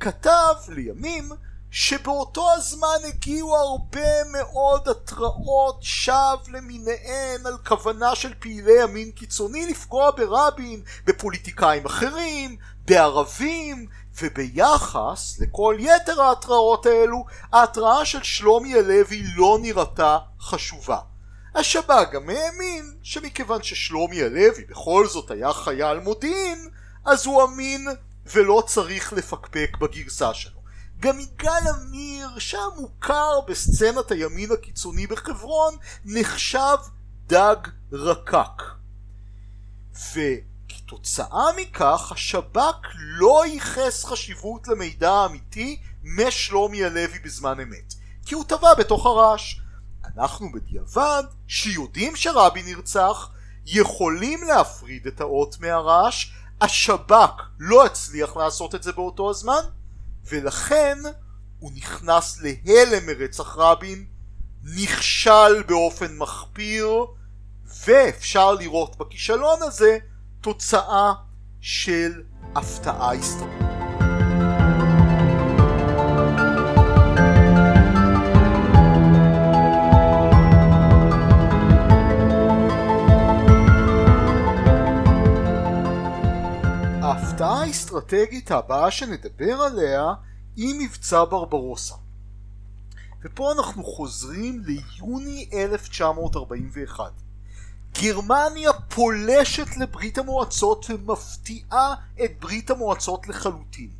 [0.00, 1.28] כתב לימים
[1.70, 10.10] שבאותו הזמן הגיעו הרבה מאוד התראות שווא למיניהן על כוונה של פעילי ימין קיצוני לפגוע
[10.10, 13.86] ברבין, בפוליטיקאים אחרים, בערבים,
[14.22, 20.98] וביחס לכל יתר ההתראות האלו, ההתראה של שלומי הלוי לא נראתה חשובה.
[21.54, 26.68] השב"כ גם האמין שמכיוון ששלומי הלוי בכל זאת היה חייל מודיעין,
[27.04, 27.88] אז הוא אמין
[28.34, 30.58] ולא צריך לפקפק בגרסה שלו.
[31.00, 36.76] גם יגאל עמיר, שם מוכר בסצנת הימין הקיצוני בחברון, נחשב
[37.26, 37.56] דג
[37.92, 38.62] רקק.
[40.68, 47.94] וכתוצאה מכך השב"כ לא ייחס חשיבות למידע האמיתי משלומי הלוי בזמן אמת,
[48.26, 49.54] כי הוא טבע בתוך הרעש.
[50.16, 53.28] אנחנו בדיעבד, שיודעים שרבין נרצח,
[53.66, 56.26] יכולים להפריד את האות מהרעש,
[56.60, 59.62] השב"כ לא הצליח לעשות את זה באותו הזמן,
[60.24, 60.98] ולכן
[61.58, 64.06] הוא נכנס להלם מרצח רבין,
[64.76, 67.06] נכשל באופן מחפיר,
[67.86, 69.98] ואפשר לראות בכישלון הזה
[70.40, 71.12] תוצאה
[71.60, 72.22] של
[72.54, 73.52] הפתעה היסטורית.
[87.02, 90.14] ההפתעה האסטרטגית הבאה שנדבר עליה
[90.56, 91.94] היא מבצע ברברוסה.
[93.24, 97.27] ופה אנחנו חוזרים ליוני 1941.
[97.94, 103.90] גרמניה פולשת לברית המועצות ומפתיעה את ברית המועצות לחלוטין.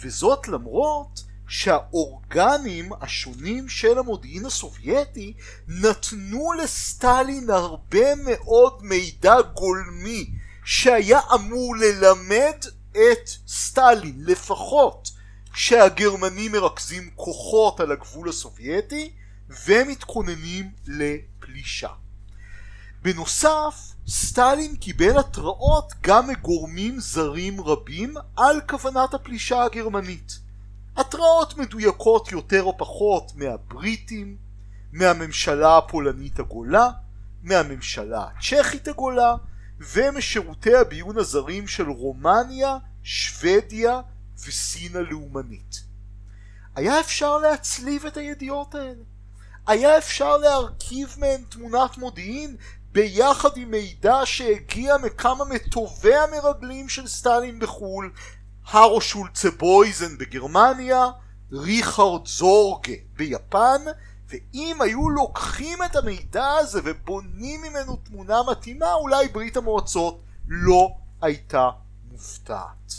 [0.00, 5.34] וזאת למרות שהאורגנים השונים של המודיעין הסובייטי
[5.68, 10.30] נתנו לסטלין הרבה מאוד מידע גולמי
[10.64, 15.10] שהיה אמור ללמד את סטלין לפחות
[15.54, 19.12] שהגרמנים מרכזים כוחות על הגבול הסובייטי
[19.66, 21.90] ומתכוננים לפלישה.
[23.06, 30.38] בנוסף, סטלין קיבל התראות גם מגורמים זרים רבים על כוונת הפלישה הגרמנית.
[30.96, 34.36] התראות מדויקות יותר או פחות מהבריטים,
[34.92, 36.90] מהממשלה הפולנית הגולה,
[37.42, 39.34] מהממשלה הצ'כית הגולה,
[39.80, 44.00] ומשירותי הביון הזרים של רומניה, שוודיה
[44.46, 45.82] וסין הלאומנית.
[46.74, 49.02] היה אפשר להצליב את הידיעות האלה.
[49.66, 52.56] היה אפשר להרכיב מהן תמונת מודיעין
[52.96, 58.12] ביחד עם מידע שהגיע מכמה מטובי המרגלים של סטלין בחו"ל,
[58.66, 61.06] הרו שולצה בויזן בגרמניה,
[61.52, 63.82] ריכרד זורגה ביפן,
[64.28, 70.88] ואם היו לוקחים את המידע הזה ובונים ממנו תמונה מתאימה, אולי ברית המועצות לא
[71.22, 71.70] הייתה
[72.10, 72.92] מופתעת.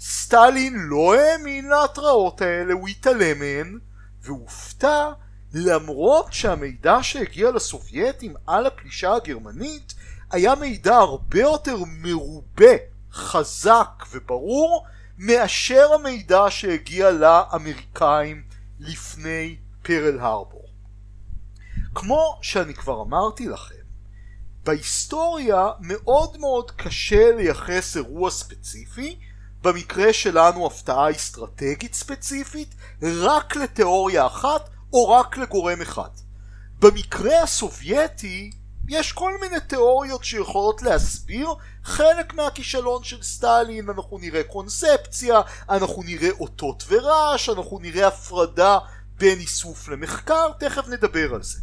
[0.00, 3.78] סטלין לא האמין להתראות האלה, הוא התעלם מהן,
[4.22, 5.10] והופתע
[5.58, 9.94] למרות שהמידע שהגיע לסובייטים על הפלישה הגרמנית
[10.30, 12.72] היה מידע הרבה יותר מרובה,
[13.12, 14.86] חזק וברור
[15.18, 18.42] מאשר המידע שהגיע לאמריקאים
[18.80, 20.68] לפני פרל הרבור.
[21.94, 23.74] כמו שאני כבר אמרתי לכם,
[24.64, 29.18] בהיסטוריה מאוד מאוד קשה לייחס אירוע ספציפי,
[29.62, 36.10] במקרה שלנו הפתעה אסטרטגית ספציפית, רק לתיאוריה אחת או רק לגורם אחד.
[36.78, 38.50] במקרה הסובייטי
[38.88, 41.48] יש כל מיני תיאוריות שיכולות להסביר
[41.84, 48.78] חלק מהכישלון של סטלין, אנחנו נראה קונספציה, אנחנו נראה אותות ורעש, אנחנו נראה הפרדה
[49.18, 51.58] בין איסוף למחקר, תכף נדבר על זה.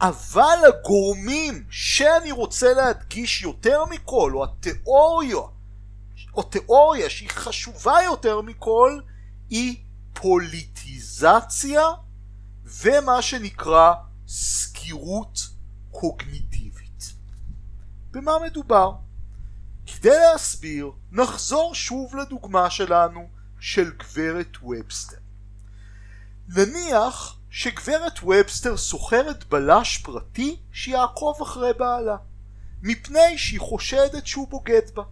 [0.00, 5.36] אבל הגורמים שאני רוצה להדגיש יותר מכל, או התיאוריה,
[6.34, 9.00] או תיאוריה שהיא חשובה יותר מכל,
[9.50, 9.76] היא
[10.12, 11.82] פוליטיזציה
[12.80, 13.94] ומה שנקרא
[14.28, 15.38] סגירות
[15.90, 17.12] קוגניטיבית.
[18.10, 18.92] במה מדובר?
[19.86, 23.28] כדי להסביר, נחזור שוב לדוגמה שלנו
[23.60, 25.16] של גברת ובסטר.
[26.48, 32.16] נניח שגברת ובסטר סוחרת בלש פרטי שיעקוב אחרי בעלה,
[32.82, 35.02] מפני שהיא חושדת שהוא בוגד בה.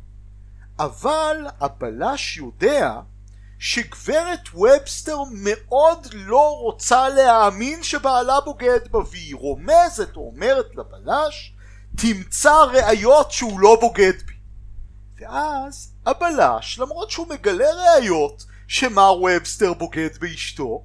[0.79, 3.01] אבל הבלש יודע
[3.63, 11.55] שגברת ובסטר מאוד לא רוצה להאמין שבעלה בוגד בה והיא רומזת או אומרת לבלש
[11.97, 14.35] תמצא ראיות שהוא לא בוגד בי.
[15.21, 20.85] ואז הבלש למרות שהוא מגלה ראיות שמר ובסטר בוגד באשתו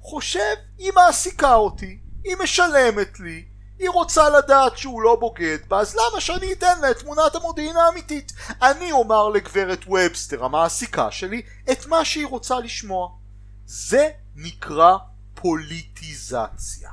[0.00, 3.44] חושב היא מעסיקה אותי היא משלמת לי
[3.78, 7.76] היא רוצה לדעת שהוא לא בוגד בה, אז למה שאני אתן לה את תמונת המודיעין
[7.76, 8.32] האמיתית?
[8.62, 13.08] אני אומר לגברת ובסטר, המעסיקה שלי, את מה שהיא רוצה לשמוע.
[13.66, 14.96] זה נקרא
[15.34, 16.90] פוליטיזציה.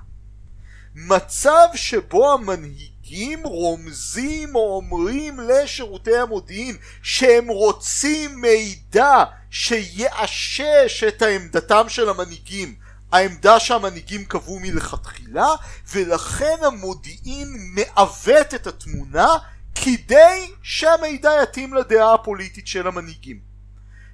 [0.95, 12.09] מצב שבו המנהיגים רומזים או אומרים לשירותי המודיעין שהם רוצים מידע שיאשש את העמדתם של
[12.09, 12.75] המנהיגים
[13.15, 15.47] העמדה שהמנהיגים קבעו מלכתחילה
[15.93, 19.38] ולכן המודיעין מעוות את התמונה
[19.75, 23.39] כדי שהמידע יתאים לדעה הפוליטית של המנהיגים.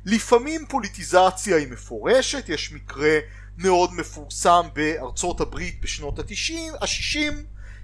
[0.06, 3.20] לפעמים פוליטיזציה היא מפורשת, יש מקרה
[3.58, 7.34] מאוד מפורסם בארצות הברית בשנות ה-60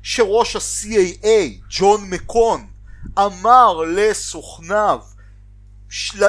[0.04, 2.68] שראש ה-CAA, ג'ון מקון,
[3.18, 5.00] אמר לסוכניו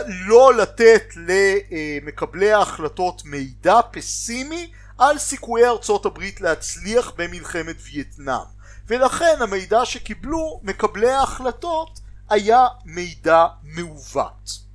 [0.08, 8.58] לא לתת למקבלי ההחלטות מידע פסימי על סיכויי ארצות הברית להצליח במלחמת וייטנאם.
[8.86, 14.68] ולכן המידע שקיבלו מקבלי ההחלטות היה מידע מעוות.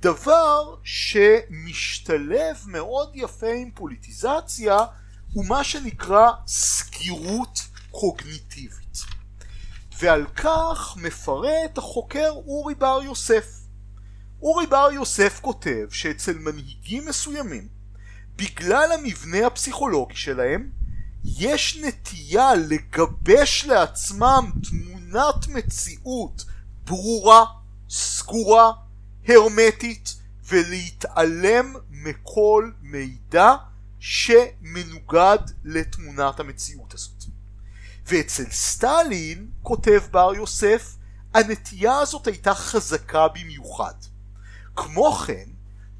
[0.00, 4.78] דבר שמשתלב מאוד יפה עם פוליטיזציה
[5.32, 8.98] הוא מה שנקרא סגירות קוגניטיבית.
[9.98, 13.59] ועל כך מפרט החוקר אורי בר יוסף
[14.42, 17.68] אורי בר יוסף כותב שאצל מנהיגים מסוימים
[18.36, 20.70] בגלל המבנה הפסיכולוגי שלהם
[21.24, 26.44] יש נטייה לגבש לעצמם תמונת מציאות
[26.84, 27.44] ברורה,
[27.90, 28.72] סגורה,
[29.28, 33.54] הרמטית ולהתעלם מכל מידע
[33.98, 37.24] שמנוגד לתמונת המציאות הזאת.
[38.06, 40.96] ואצל סטלין, כותב בר יוסף,
[41.34, 43.94] הנטייה הזאת הייתה חזקה במיוחד.
[44.76, 45.48] כמו כן,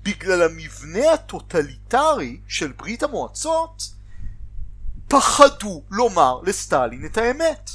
[0.02, 3.82] בגלל המבנה הטוטליטרי של ברית המועצות,
[5.08, 7.70] פחדו לומר לסטלין את האמת.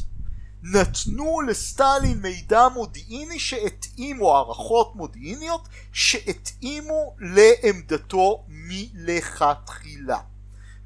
[0.63, 10.19] נתנו לסטלין מידע מודיעיני שהתאימו הערכות מודיעיניות שהתאימו לעמדתו מלכתחילה.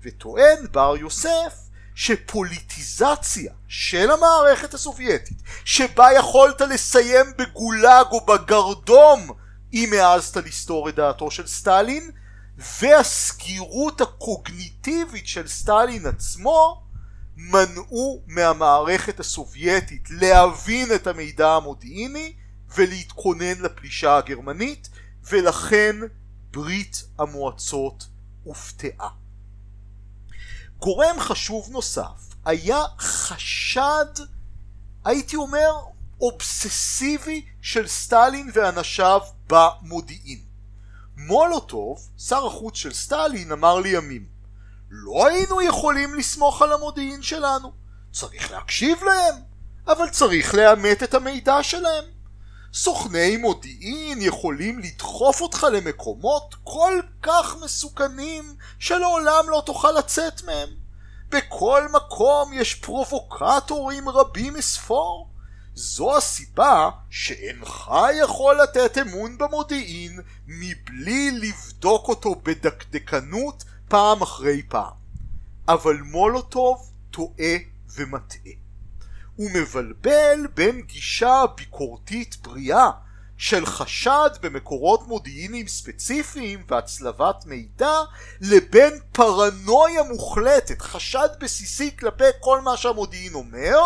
[0.02, 1.54] וטוען בר יוסף
[1.96, 9.32] שפוליטיזציה של המערכת הסובייטית שבה יכולת לסיים בגולאג או בגרדום
[9.74, 12.12] אם העזת לסתור את דעתו של סטלין
[12.58, 16.84] והסגירות הקוגניטיבית של סטלין עצמו
[17.38, 22.34] מנעו מהמערכת הסובייטית להבין את המידע המודיעיני
[22.76, 24.90] ולהתכונן לפלישה הגרמנית
[25.24, 25.96] ולכן
[26.52, 28.08] ברית המועצות
[28.44, 29.10] הופתעה.
[30.80, 34.06] גורם חשוב נוסף היה חשד
[35.06, 35.72] הייתי אומר
[36.22, 40.40] אובססיבי של סטלין ואנשיו במודיעין.
[41.18, 44.40] מולוטוב, שר החוץ של סטלין, אמר לימים
[44.90, 47.72] לא היינו יכולים לסמוך על המודיעין שלנו.
[48.12, 49.36] צריך להקשיב להם,
[49.88, 52.04] אבל צריך לאמת את המידע שלהם.
[52.74, 60.70] סוכני מודיעין יכולים לדחוף אותך למקומות כל כך מסוכנים שלעולם לא תוכל לצאת מהם.
[61.30, 65.29] בכל מקום יש פרובוקטורים רבים מספור.
[65.80, 74.94] זו הסיבה שאינך יכול לתת אמון במודיעין מבלי לבדוק אותו בדקדקנות פעם אחרי פעם.
[75.68, 77.56] אבל מולוטוב טועה
[77.96, 78.54] ומטעה.
[79.36, 82.90] הוא מבלבל בין גישה ביקורתית בריאה
[83.38, 87.96] של חשד במקורות מודיעיניים ספציפיים והצלבת מידע
[88.42, 93.80] לבין פרנויה מוחלטת, חשד בסיסי כלפי כל מה שהמודיעין אומר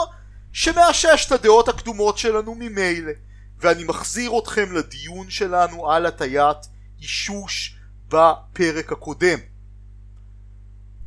[0.54, 3.12] שמאשש את הדעות הקדומות שלנו ממילא.
[3.60, 6.58] ואני מחזיר אתכם לדיון שלנו על הטיית
[7.02, 7.78] אישוש
[8.08, 9.40] בפרק הקודם.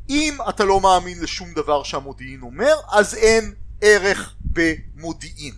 [0.09, 5.53] אם אתה לא מאמין לשום דבר שהמודיעין אומר אז אין ערך במודיעין.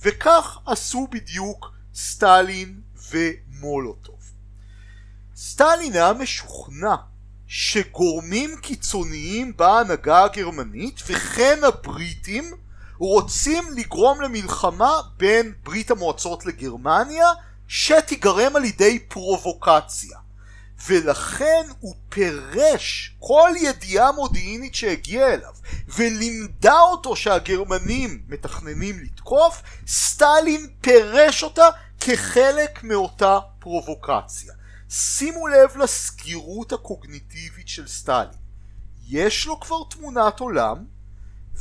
[0.00, 2.80] וכך עשו בדיוק סטלין
[3.10, 4.20] ומולוטוב.
[5.36, 6.94] סטלין היה משוכנע
[7.46, 12.44] שגורמים קיצוניים בהנהגה הגרמנית וכן הבריטים
[13.02, 17.26] רוצים לגרום למלחמה בין ברית המועצות לגרמניה
[17.68, 20.18] שתיגרם על ידי פרובוקציה
[20.86, 25.52] ולכן הוא פירש כל ידיעה מודיעינית שהגיעה אליו
[25.88, 31.68] ולימדה אותו שהגרמנים מתכננים לתקוף, סטלין פירש אותה
[32.00, 34.54] כחלק מאותה פרובוקציה.
[34.90, 38.42] שימו לב לסגירות הקוגניטיבית של סטלין.
[39.08, 40.91] יש לו כבר תמונת עולם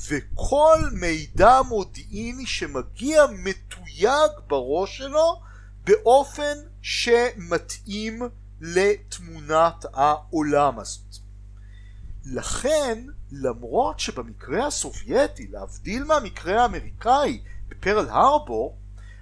[0.10, 5.42] וכל מידע מודיעיני שמגיע מתויג בראש שלו
[5.84, 8.22] באופן שמתאים
[8.62, 11.16] לתמונת העולם הזאת.
[12.26, 18.78] לכן, למרות שבמקרה הסובייטי, להבדיל מהמקרה האמריקאי בפרל הרבור,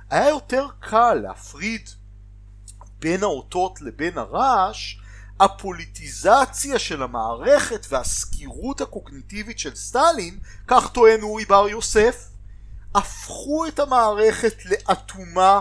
[0.09, 1.89] היה יותר קל להפריד
[2.99, 4.95] בין האותות לבין הרעש,
[5.39, 12.29] הפוליטיזציה של המערכת והסקירות הקוגניטיבית של סטלין, כך טוען אורי בר יוסף,
[12.95, 15.59] הפכו את המערכת לאטומה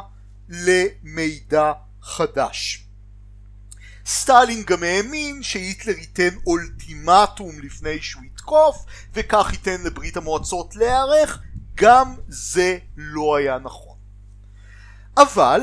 [0.48, 1.72] למידע
[2.02, 2.84] חדש.
[4.06, 11.42] סטלין גם האמין שהיטלר ייתן אולטימטום לפני שהוא יתקוף וכך ייתן לברית המועצות להיערך
[11.74, 13.96] גם זה לא היה נכון.
[15.16, 15.60] אבל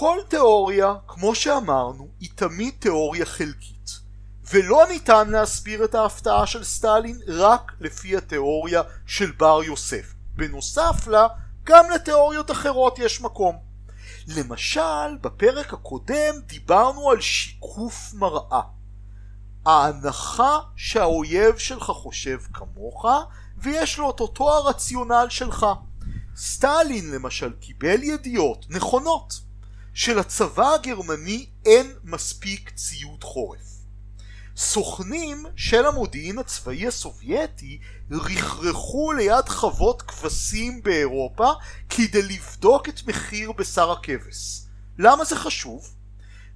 [0.00, 3.90] כל תיאוריה, כמו שאמרנו, היא תמיד תיאוריה חלקית
[4.52, 10.14] ולא ניתן להסביר את ההפתעה של סטלין רק לפי התיאוריה של בר יוסף.
[10.36, 11.26] בנוסף לה,
[11.64, 13.56] גם לתיאוריות אחרות יש מקום.
[14.36, 18.62] למשל, בפרק הקודם דיברנו על שיקוף מראה.
[19.66, 23.06] ההנחה שהאויב שלך חושב כמוך
[23.56, 25.66] ויש לו את אותו הרציונל שלך.
[26.36, 29.47] סטלין למשל קיבל ידיעות נכונות
[29.98, 33.68] שלצבא הגרמני אין מספיק ציוד חורף.
[34.56, 37.78] סוכנים של המודיעין הצבאי הסובייטי
[38.10, 41.50] רכרכו ליד חוות כבשים באירופה
[41.88, 44.60] כדי לבדוק את מחיר בשר הכבש.
[44.98, 45.94] למה זה חשוב?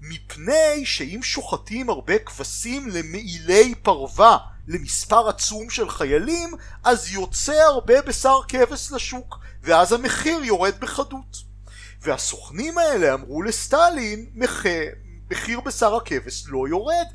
[0.01, 4.39] מפני שאם שוחטים הרבה כבשים למעילי פרווה
[4.69, 11.52] למספר עצום של חיילים, אז יוצא הרבה בשר כבש לשוק, ואז המחיר יורד בחדות.
[12.03, 14.27] והסוכנים האלה אמרו לסטלין,
[15.31, 17.07] מחיר בשר הכבש לא יורד,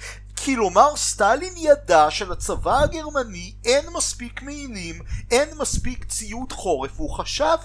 [0.46, 7.58] כלומר סטלין ידע שלצבא הגרמני אין מספיק מעילים, אין מספיק ציוד חורף, והוא חשב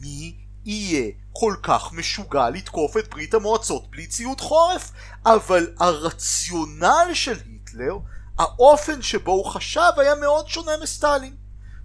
[0.00, 4.90] מי יהיה כל כך משוגע לתקוף את ברית המועצות בלי ציוד חורף?
[5.26, 7.98] אבל הרציונל של היטלר,
[8.38, 11.36] האופן שבו הוא חשב היה מאוד שונה מסטלין.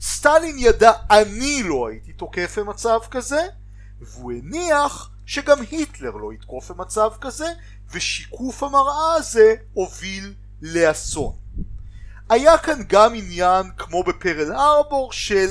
[0.02, 3.48] סטלין ידע אני לא הייתי תוקף במצב כזה,
[4.02, 7.48] והוא הניח שגם היטלר לא יתקוף במצב כזה,
[7.92, 11.34] ושיקוף המראה הזה הוביל לאסון.
[12.30, 15.48] היה כאן גם עניין, כמו בפרל ארבור, של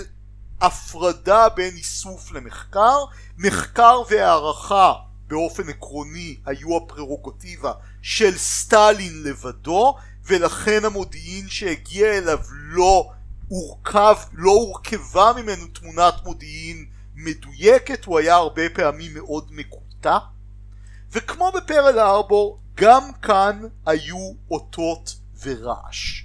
[0.61, 3.05] הפרדה בין איסוף למחקר.
[3.39, 4.93] מחקר והערכה
[5.27, 7.73] באופן עקרוני היו הפררוגטיבה
[8.03, 13.11] של סטלין לבדו, ולכן המודיעין שהגיע אליו לא
[13.49, 16.87] הורכב, לא הורכבה ממנו תמונת מודיעין
[17.19, 20.19] מדויקת, הוא היה הרבה פעמים מאוד מקוטע.
[21.13, 26.23] וכמו בפרל ארבור, גם כאן היו אותות ורעש.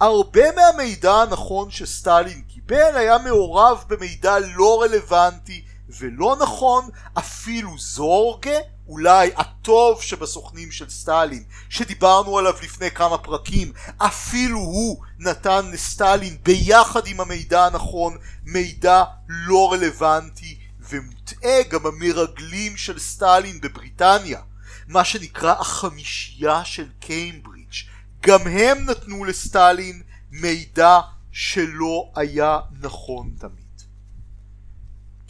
[0.00, 5.64] הרבה מהמידע הנכון שסטלין קיבל היה מעורב במידע לא רלוונטי
[6.00, 8.58] ולא נכון, אפילו זורגה,
[8.92, 17.06] אולי הטוב שבסוכנים של סטלין, שדיברנו עליו לפני כמה פרקים, אפילו הוא נתן לסטלין ביחד
[17.06, 24.40] עם המידע הנכון מידע לא רלוונטי ומוטעה גם המרגלים של סטלין בבריטניה,
[24.88, 27.74] מה שנקרא החמישייה של קיימברידג',
[28.20, 31.00] גם הם נתנו לסטלין מידע
[31.32, 33.82] שלא היה נכון תמיד.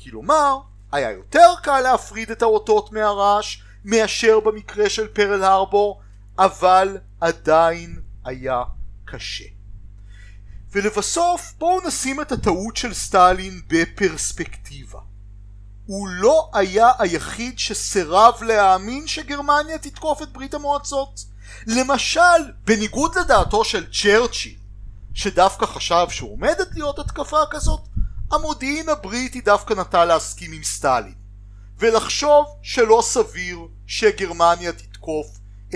[0.04, 0.58] כלומר,
[0.92, 6.00] היה יותר קל להפריד את האותות מהרעש מאשר במקרה של פרל הרבור,
[6.38, 8.62] אבל עדיין היה
[9.04, 9.44] קשה.
[10.72, 15.00] ולבסוף בואו נשים את הטעות של סטלין בפרספקטיבה.
[15.86, 21.20] הוא לא היה היחיד שסירב להאמין שגרמניה תתקוף את ברית המועצות.
[21.66, 22.20] למשל,
[22.64, 24.56] בניגוד לדעתו של צ'רצ'יל,
[25.14, 27.80] שדווקא חשב שעומדת להיות התקפה כזאת,
[28.32, 31.14] המודיעין הבריטי דווקא נטה להסכים עם סטלין,
[31.78, 35.26] ולחשוב שלא סביר שגרמניה תתקוף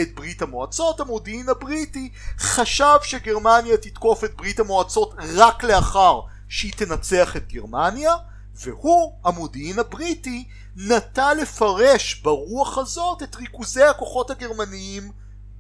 [0.03, 7.37] את ברית המועצות, המודיעין הבריטי חשב שגרמניה תתקוף את ברית המועצות רק לאחר שהיא תנצח
[7.37, 8.15] את גרמניה,
[8.55, 15.13] והוא, המודיעין הבריטי, נטה לפרש ברוח הזאת את ריכוזי הכוחות הגרמניים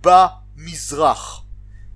[0.02, 1.42] במזרח.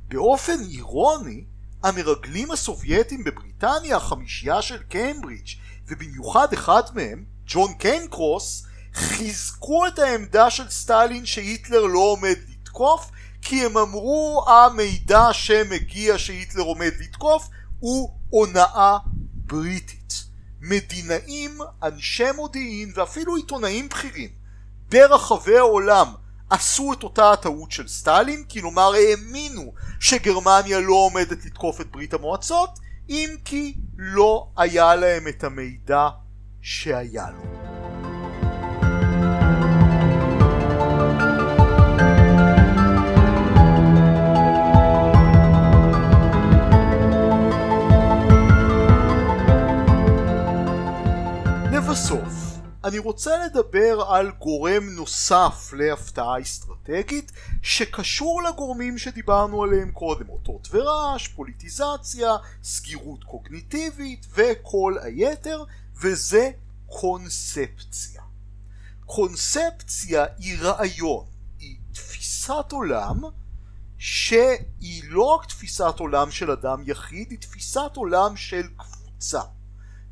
[0.09, 1.45] באופן אירוני,
[1.83, 5.49] המרגלים הסובייטים בבריטניה, החמישייה של קיימברידג'
[5.89, 13.11] ובמיוחד אחד מהם, ג'ון קיינקרוס, חיזקו את העמדה של סטלין שהיטלר לא עומד לתקוף
[13.43, 18.99] כי הם אמרו המידע שמגיע שהיטלר עומד לתקוף הוא הונאה
[19.35, 20.25] בריטית.
[20.61, 24.29] מדינאים, אנשי מודיעין ואפילו עיתונאים בכירים
[24.89, 26.07] ברחבי העולם
[26.51, 32.79] עשו את אותה הטעות של סטלין, כלומר האמינו שגרמניה לא עומדת לתקוף את ברית המועצות,
[33.09, 36.09] אם כי לא היה להם את המידע
[36.63, 37.60] שהיה לו.
[52.85, 61.29] אני רוצה לדבר על גורם נוסף להפתעה אסטרטגית שקשור לגורמים שדיברנו עליהם קודם, אותות ורעש,
[61.29, 65.65] פוליטיזציה, סגירות קוגניטיבית וכל היתר,
[66.01, 66.51] וזה
[66.87, 68.23] קונספציה.
[69.07, 71.27] קונספציה היא רעיון,
[71.59, 73.21] היא תפיסת עולם
[73.99, 79.41] שהיא לא רק תפיסת עולם של אדם יחיד, היא תפיסת עולם של קבוצה.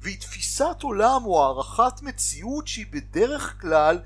[0.00, 3.98] והיא תפיסת עולם או הערכת מציאות שהיא בדרך כלל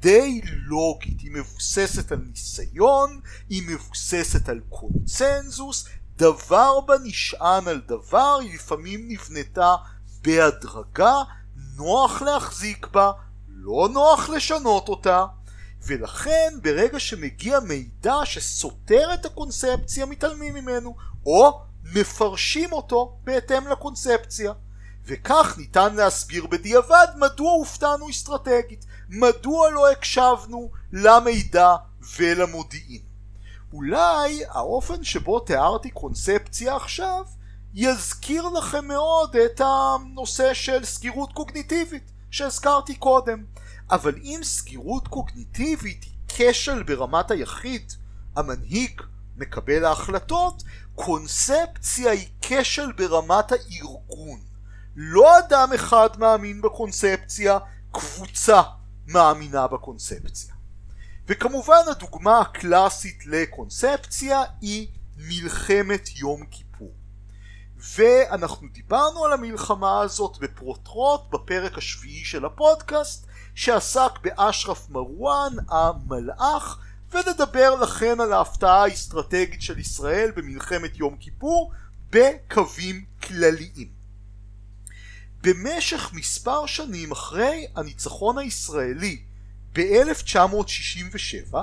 [0.00, 5.84] די לוגית, היא מבוססת על ניסיון, היא מבוססת על קונצנזוס,
[6.16, 9.74] דבר בה נשען על דבר, היא לפעמים נבנתה
[10.22, 11.14] בהדרגה,
[11.76, 13.12] נוח להחזיק בה,
[13.48, 15.26] לא נוח לשנות אותה,
[15.86, 20.96] ולכן ברגע שמגיע מידע שסותר את הקונספציה מתעלמים ממנו,
[21.26, 21.60] או
[21.94, 24.52] מפרשים אותו בהתאם לקונספציה.
[25.06, 31.76] וכך ניתן להסביר בדיעבד מדוע הופתענו אסטרטגית, מדוע לא הקשבנו למידע
[32.18, 33.02] ולמודיעין.
[33.72, 37.24] אולי האופן שבו תיארתי קונספציה עכשיו
[37.74, 43.44] יזכיר לכם מאוד את הנושא של סגירות קוגניטיבית שהזכרתי קודם.
[43.90, 47.92] אבל אם סגירות קוגניטיבית היא כשל ברמת היחיד,
[48.36, 49.02] המנהיג,
[49.36, 50.62] מקבל ההחלטות,
[50.94, 54.49] קונספציה היא כשל ברמת הארגון.
[54.96, 57.58] לא אדם אחד מאמין בקונספציה,
[57.92, 58.62] קבוצה
[59.06, 60.54] מאמינה בקונספציה.
[61.28, 66.92] וכמובן הדוגמה הקלאסית לקונספציה היא מלחמת יום כיפור.
[67.96, 76.78] ואנחנו דיברנו על המלחמה הזאת בפרוטרוט בפרק השביעי של הפודקאסט שעסק באשרף מרואן המלאך
[77.10, 81.72] ונדבר לכן על ההפתעה האסטרטגית של ישראל במלחמת יום כיפור
[82.10, 83.99] בקווים כלליים.
[85.42, 89.22] במשך מספר שנים אחרי הניצחון הישראלי
[89.72, 91.56] ב-1967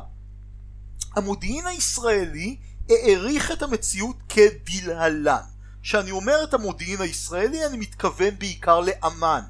[1.16, 2.58] המודיעין הישראלי
[2.90, 5.44] העריך את המציאות כדלהלן
[5.88, 9.42] כשאני אומר את המודיעין הישראלי אני מתכוון בעיקר לאמ"ן,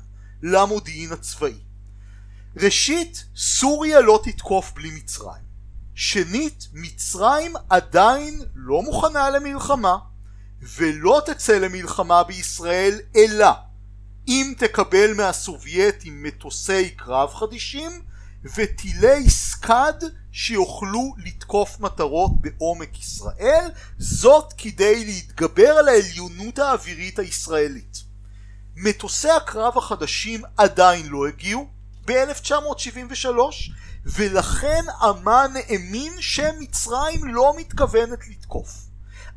[0.43, 1.57] למודיעין הצבאי.
[2.57, 5.47] ראשית, סוריה לא תתקוף בלי מצרים.
[5.95, 9.97] שנית, מצרים עדיין לא מוכנה למלחמה
[10.61, 13.47] ולא תצא למלחמה בישראל אלא
[14.27, 17.91] אם תקבל מהסובייטים מטוסי קרב חדישים
[18.55, 27.97] וטילי סקאד שיוכלו לתקוף מטרות בעומק ישראל זאת כדי להתגבר על העליונות האווירית הישראלית.
[28.75, 31.67] מטוסי הקרב החדשים עדיין לא הגיעו
[32.05, 33.27] ב-1973
[34.05, 38.69] ולכן אמן האמין שמצרים לא מתכוונת לתקוף.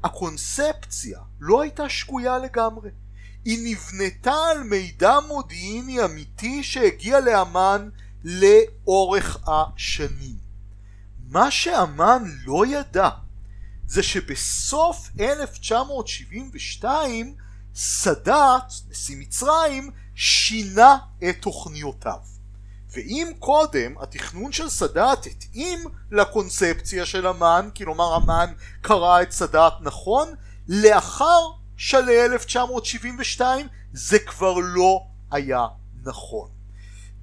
[0.05, 2.91] הקונספציה לא הייתה שגויה לגמרי
[3.45, 7.88] היא נבנתה על מידע מודיעיני אמיתי שהגיע לאמן
[8.24, 10.36] לאורך השנים.
[11.28, 13.09] מה שאמן לא ידע
[13.86, 17.34] זה שבסוף 1972
[17.74, 20.97] סאדאת, נשיא מצרים, שינה
[21.28, 22.18] את תוכניותיו.
[22.93, 30.34] ואם קודם התכנון של סאדאת התאים לקונספציה של המן, כלומר המן קרא את סאדאת נכון,
[30.68, 35.66] לאחר שלהי 1972 זה כבר לא היה
[36.05, 36.49] נכון.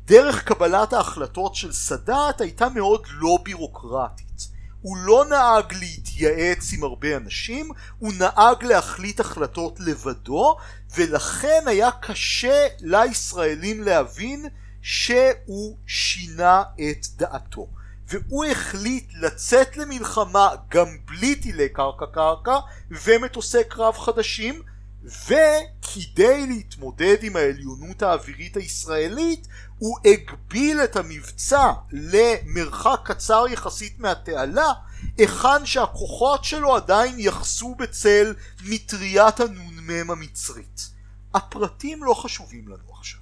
[0.05, 4.47] דרך קבלת ההחלטות של סאדאת הייתה מאוד לא בירוקרטית.
[4.81, 10.57] הוא לא נהג להתייעץ עם הרבה אנשים, הוא נהג להחליט החלטות לבדו,
[10.95, 14.45] ולכן היה קשה לישראלים להבין
[14.81, 17.67] שהוא שינה את דעתו.
[18.07, 22.59] והוא החליט לצאת למלחמה גם בלי טילי קרקע קרקע
[22.91, 24.61] ומטוסי קרב חדשים
[25.03, 29.47] וכדי להתמודד עם העליונות האווירית הישראלית
[29.77, 34.73] הוא הגביל את המבצע למרחק קצר יחסית מהתעלה
[35.17, 38.33] היכן שהכוחות שלו עדיין יחסו בצל
[38.63, 40.89] מטריית הנ"מ המצרית.
[41.33, 43.19] הפרטים לא חשובים לנו עכשיו.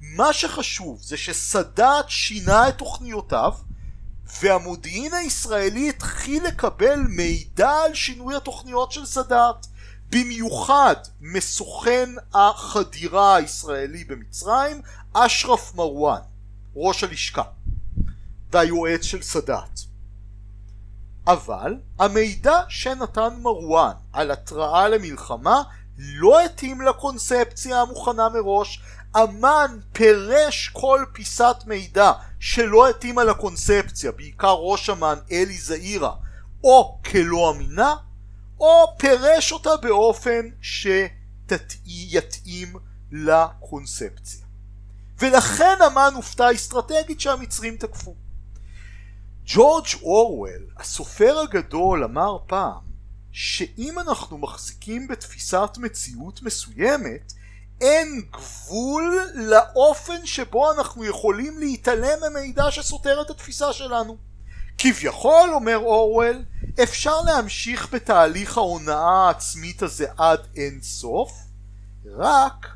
[0.00, 3.52] מה שחשוב זה שסאדאת שינה את תוכניותיו
[4.40, 9.66] והמודיעין הישראלי התחיל לקבל מידע על שינוי התוכניות של סאדאת
[10.10, 16.20] במיוחד מסוכן החדירה הישראלי במצרים אשרף מרואן
[16.76, 17.42] ראש הלשכה
[18.52, 19.80] והיועץ של סאדאת.
[21.26, 25.62] אבל המידע שנתן מרואן על התראה למלחמה
[25.98, 28.80] לא התאים לקונספציה המוכנה מראש.
[29.16, 32.12] אמן פירש כל פיסת מידע
[32.46, 36.14] שלא התאימה לקונספציה, בעיקר ראש אמן אלי זעירה,
[36.64, 37.94] או כלא אמינה,
[38.60, 42.76] או פירש אותה באופן שיתאים
[43.12, 44.44] לקונספציה.
[45.18, 48.14] ולכן אמן הופתע אסטרטגית שהמצרים תקפו.
[49.46, 52.82] ג'ורג' אורוול, הסופר הגדול, אמר פעם
[53.32, 57.32] שאם אנחנו מחזיקים בתפיסת מציאות מסוימת,
[57.80, 64.16] אין גבול לאופן שבו אנחנו יכולים להתעלם ממידע שסותר את התפיסה שלנו.
[64.78, 66.44] כביכול, אומר אורוול,
[66.82, 71.32] אפשר להמשיך בתהליך ההונאה העצמית הזה עד אין סוף,
[72.06, 72.66] רק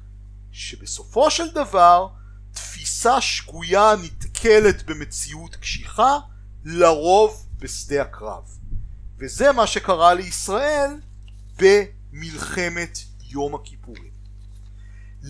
[0.52, 2.08] שבסופו של דבר
[2.52, 6.18] תפיסה שגויה נתקלת במציאות קשיחה,
[6.64, 8.42] לרוב בשדה הקרב.
[9.18, 10.90] וזה מה שקרה לישראל
[11.56, 14.07] במלחמת יום הכיפורים.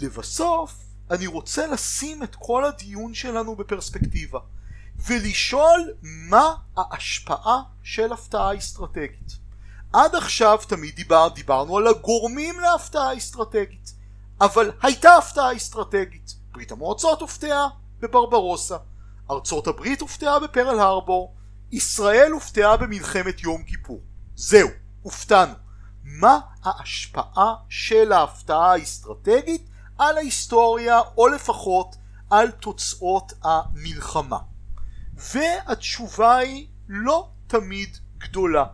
[0.03, 0.75] לבסוף,
[1.11, 4.39] אני רוצה לשים את כל הדיון שלנו בפרספקטיבה
[5.07, 9.33] ולשאול מה ההשפעה של הפתעה אסטרטגית.
[9.93, 13.99] עד עכשיו תמיד דיבר, דיברנו על הגורמים להפתעה אסטרטגית
[14.41, 16.35] אבל הייתה הפתעה אסטרטגית.
[16.53, 17.69] ברית המועצות הופתעה
[18.01, 18.77] בברברוסה
[19.31, 21.35] ארצות הברית הופתעה בפרל הרבור
[21.73, 24.01] ישראל הופתעה במלחמת יום כיפור.
[24.37, 24.69] זהו,
[25.03, 25.55] הופתענו.
[26.05, 29.69] מה ההשפעה של ההפתעה האסטרטגית
[29.99, 31.97] על ההיסטוריה או לפחות
[32.31, 34.39] על תוצאות המלחמה.
[35.15, 38.65] והתשובה היא לא תמיד גדולה.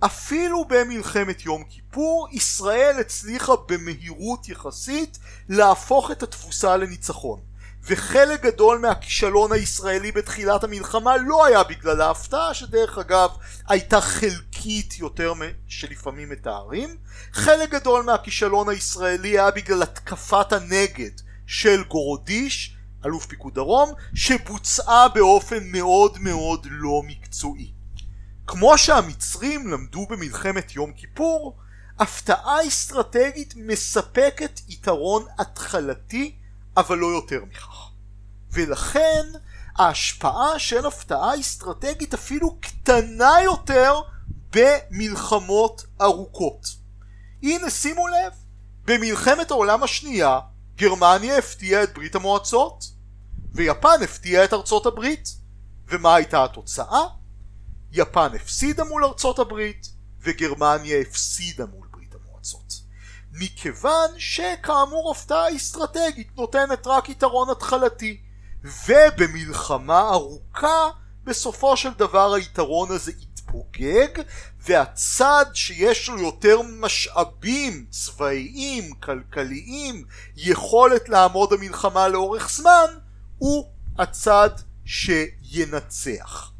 [0.00, 5.18] אפילו במלחמת יום כיפור ישראל הצליחה במהירות יחסית
[5.48, 7.40] להפוך את התפוסה לניצחון.
[7.88, 13.30] וחלק גדול מהכישלון הישראלי בתחילת המלחמה לא היה בגלל ההפתעה שדרך אגב
[13.68, 14.55] הייתה חלקית
[14.98, 15.32] יותר
[15.68, 16.96] שלפעמים מתארים
[17.32, 21.10] חלק גדול מהכישלון הישראלי היה בגלל התקפת הנגד
[21.46, 27.72] של גורודיש אלוף פיקוד דרום שבוצעה באופן מאוד מאוד לא מקצועי
[28.46, 31.58] כמו שהמצרים למדו במלחמת יום כיפור
[31.98, 36.36] הפתעה אסטרטגית מספקת יתרון התחלתי
[36.76, 37.90] אבל לא יותר מכך.
[38.52, 39.24] ולכן
[39.76, 44.00] ההשפעה של הפתעה אסטרטגית אפילו קטנה יותר
[44.50, 46.66] במלחמות ארוכות.
[47.42, 48.32] הנה שימו לב,
[48.84, 50.40] במלחמת העולם השנייה
[50.76, 52.84] גרמניה הפתיעה את ברית המועצות
[53.54, 55.28] ויפן הפתיעה את ארצות הברית
[55.88, 57.02] ומה הייתה התוצאה?
[57.92, 59.86] יפן הפסידה מול ארצות הברית
[60.20, 62.72] וגרמניה הפסידה מול ברית המועצות.
[63.32, 68.20] מכיוון שכאמור הפתעה אסטרטגית נותנת רק יתרון התחלתי
[68.64, 70.90] ובמלחמה ארוכה
[71.24, 73.12] בסופו של דבר היתרון הזה
[73.46, 74.22] יתפוגג
[74.60, 80.04] והצד שיש לו יותר משאבים צבאיים, כלכליים,
[80.36, 82.86] יכולת לעמוד במלחמה לאורך זמן
[83.38, 83.66] הוא
[83.98, 84.50] הצד
[84.84, 86.50] שינצח.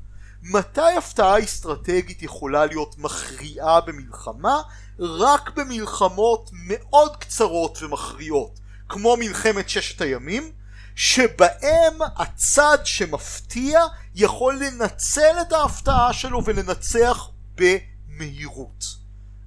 [0.43, 4.63] מתי הפתעה אסטרטגית יכולה להיות מכריעה במלחמה?
[4.99, 10.53] רק במלחמות מאוד קצרות ומכריעות כמו מלחמת ששת הימים
[10.97, 13.81] שבהם הצד שמפתיע
[14.15, 18.85] יכול לנצל את ההפתעה שלו ולנצח במהירות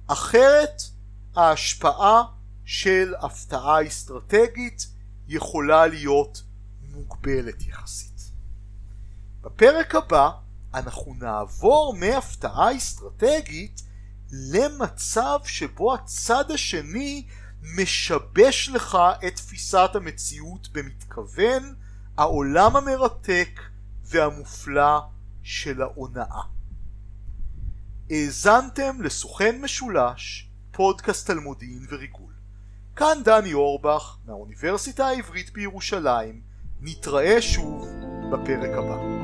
[0.06, 0.82] אחרת
[1.36, 2.22] ההשפעה
[2.64, 4.86] של הפתעה אסטרטגית
[5.28, 6.42] יכולה להיות
[6.82, 8.20] מוגבלת יחסית.
[9.40, 10.30] בפרק הבא
[10.74, 13.82] אנחנו נעבור מהפתעה אסטרטגית
[14.32, 17.26] למצב שבו הצד השני
[17.62, 21.74] משבש לך את תפיסת המציאות במתכוון,
[22.16, 23.60] העולם המרתק
[24.04, 25.00] והמופלא
[25.42, 26.40] של ההונאה.
[28.10, 32.32] האזנתם לסוכן משולש, פודקאסט על מודיעין וריגול.
[32.96, 36.40] כאן דני אורבך מהאוניברסיטה העברית בירושלים,
[36.80, 37.88] נתראה שוב
[38.32, 39.19] בפרק הבא.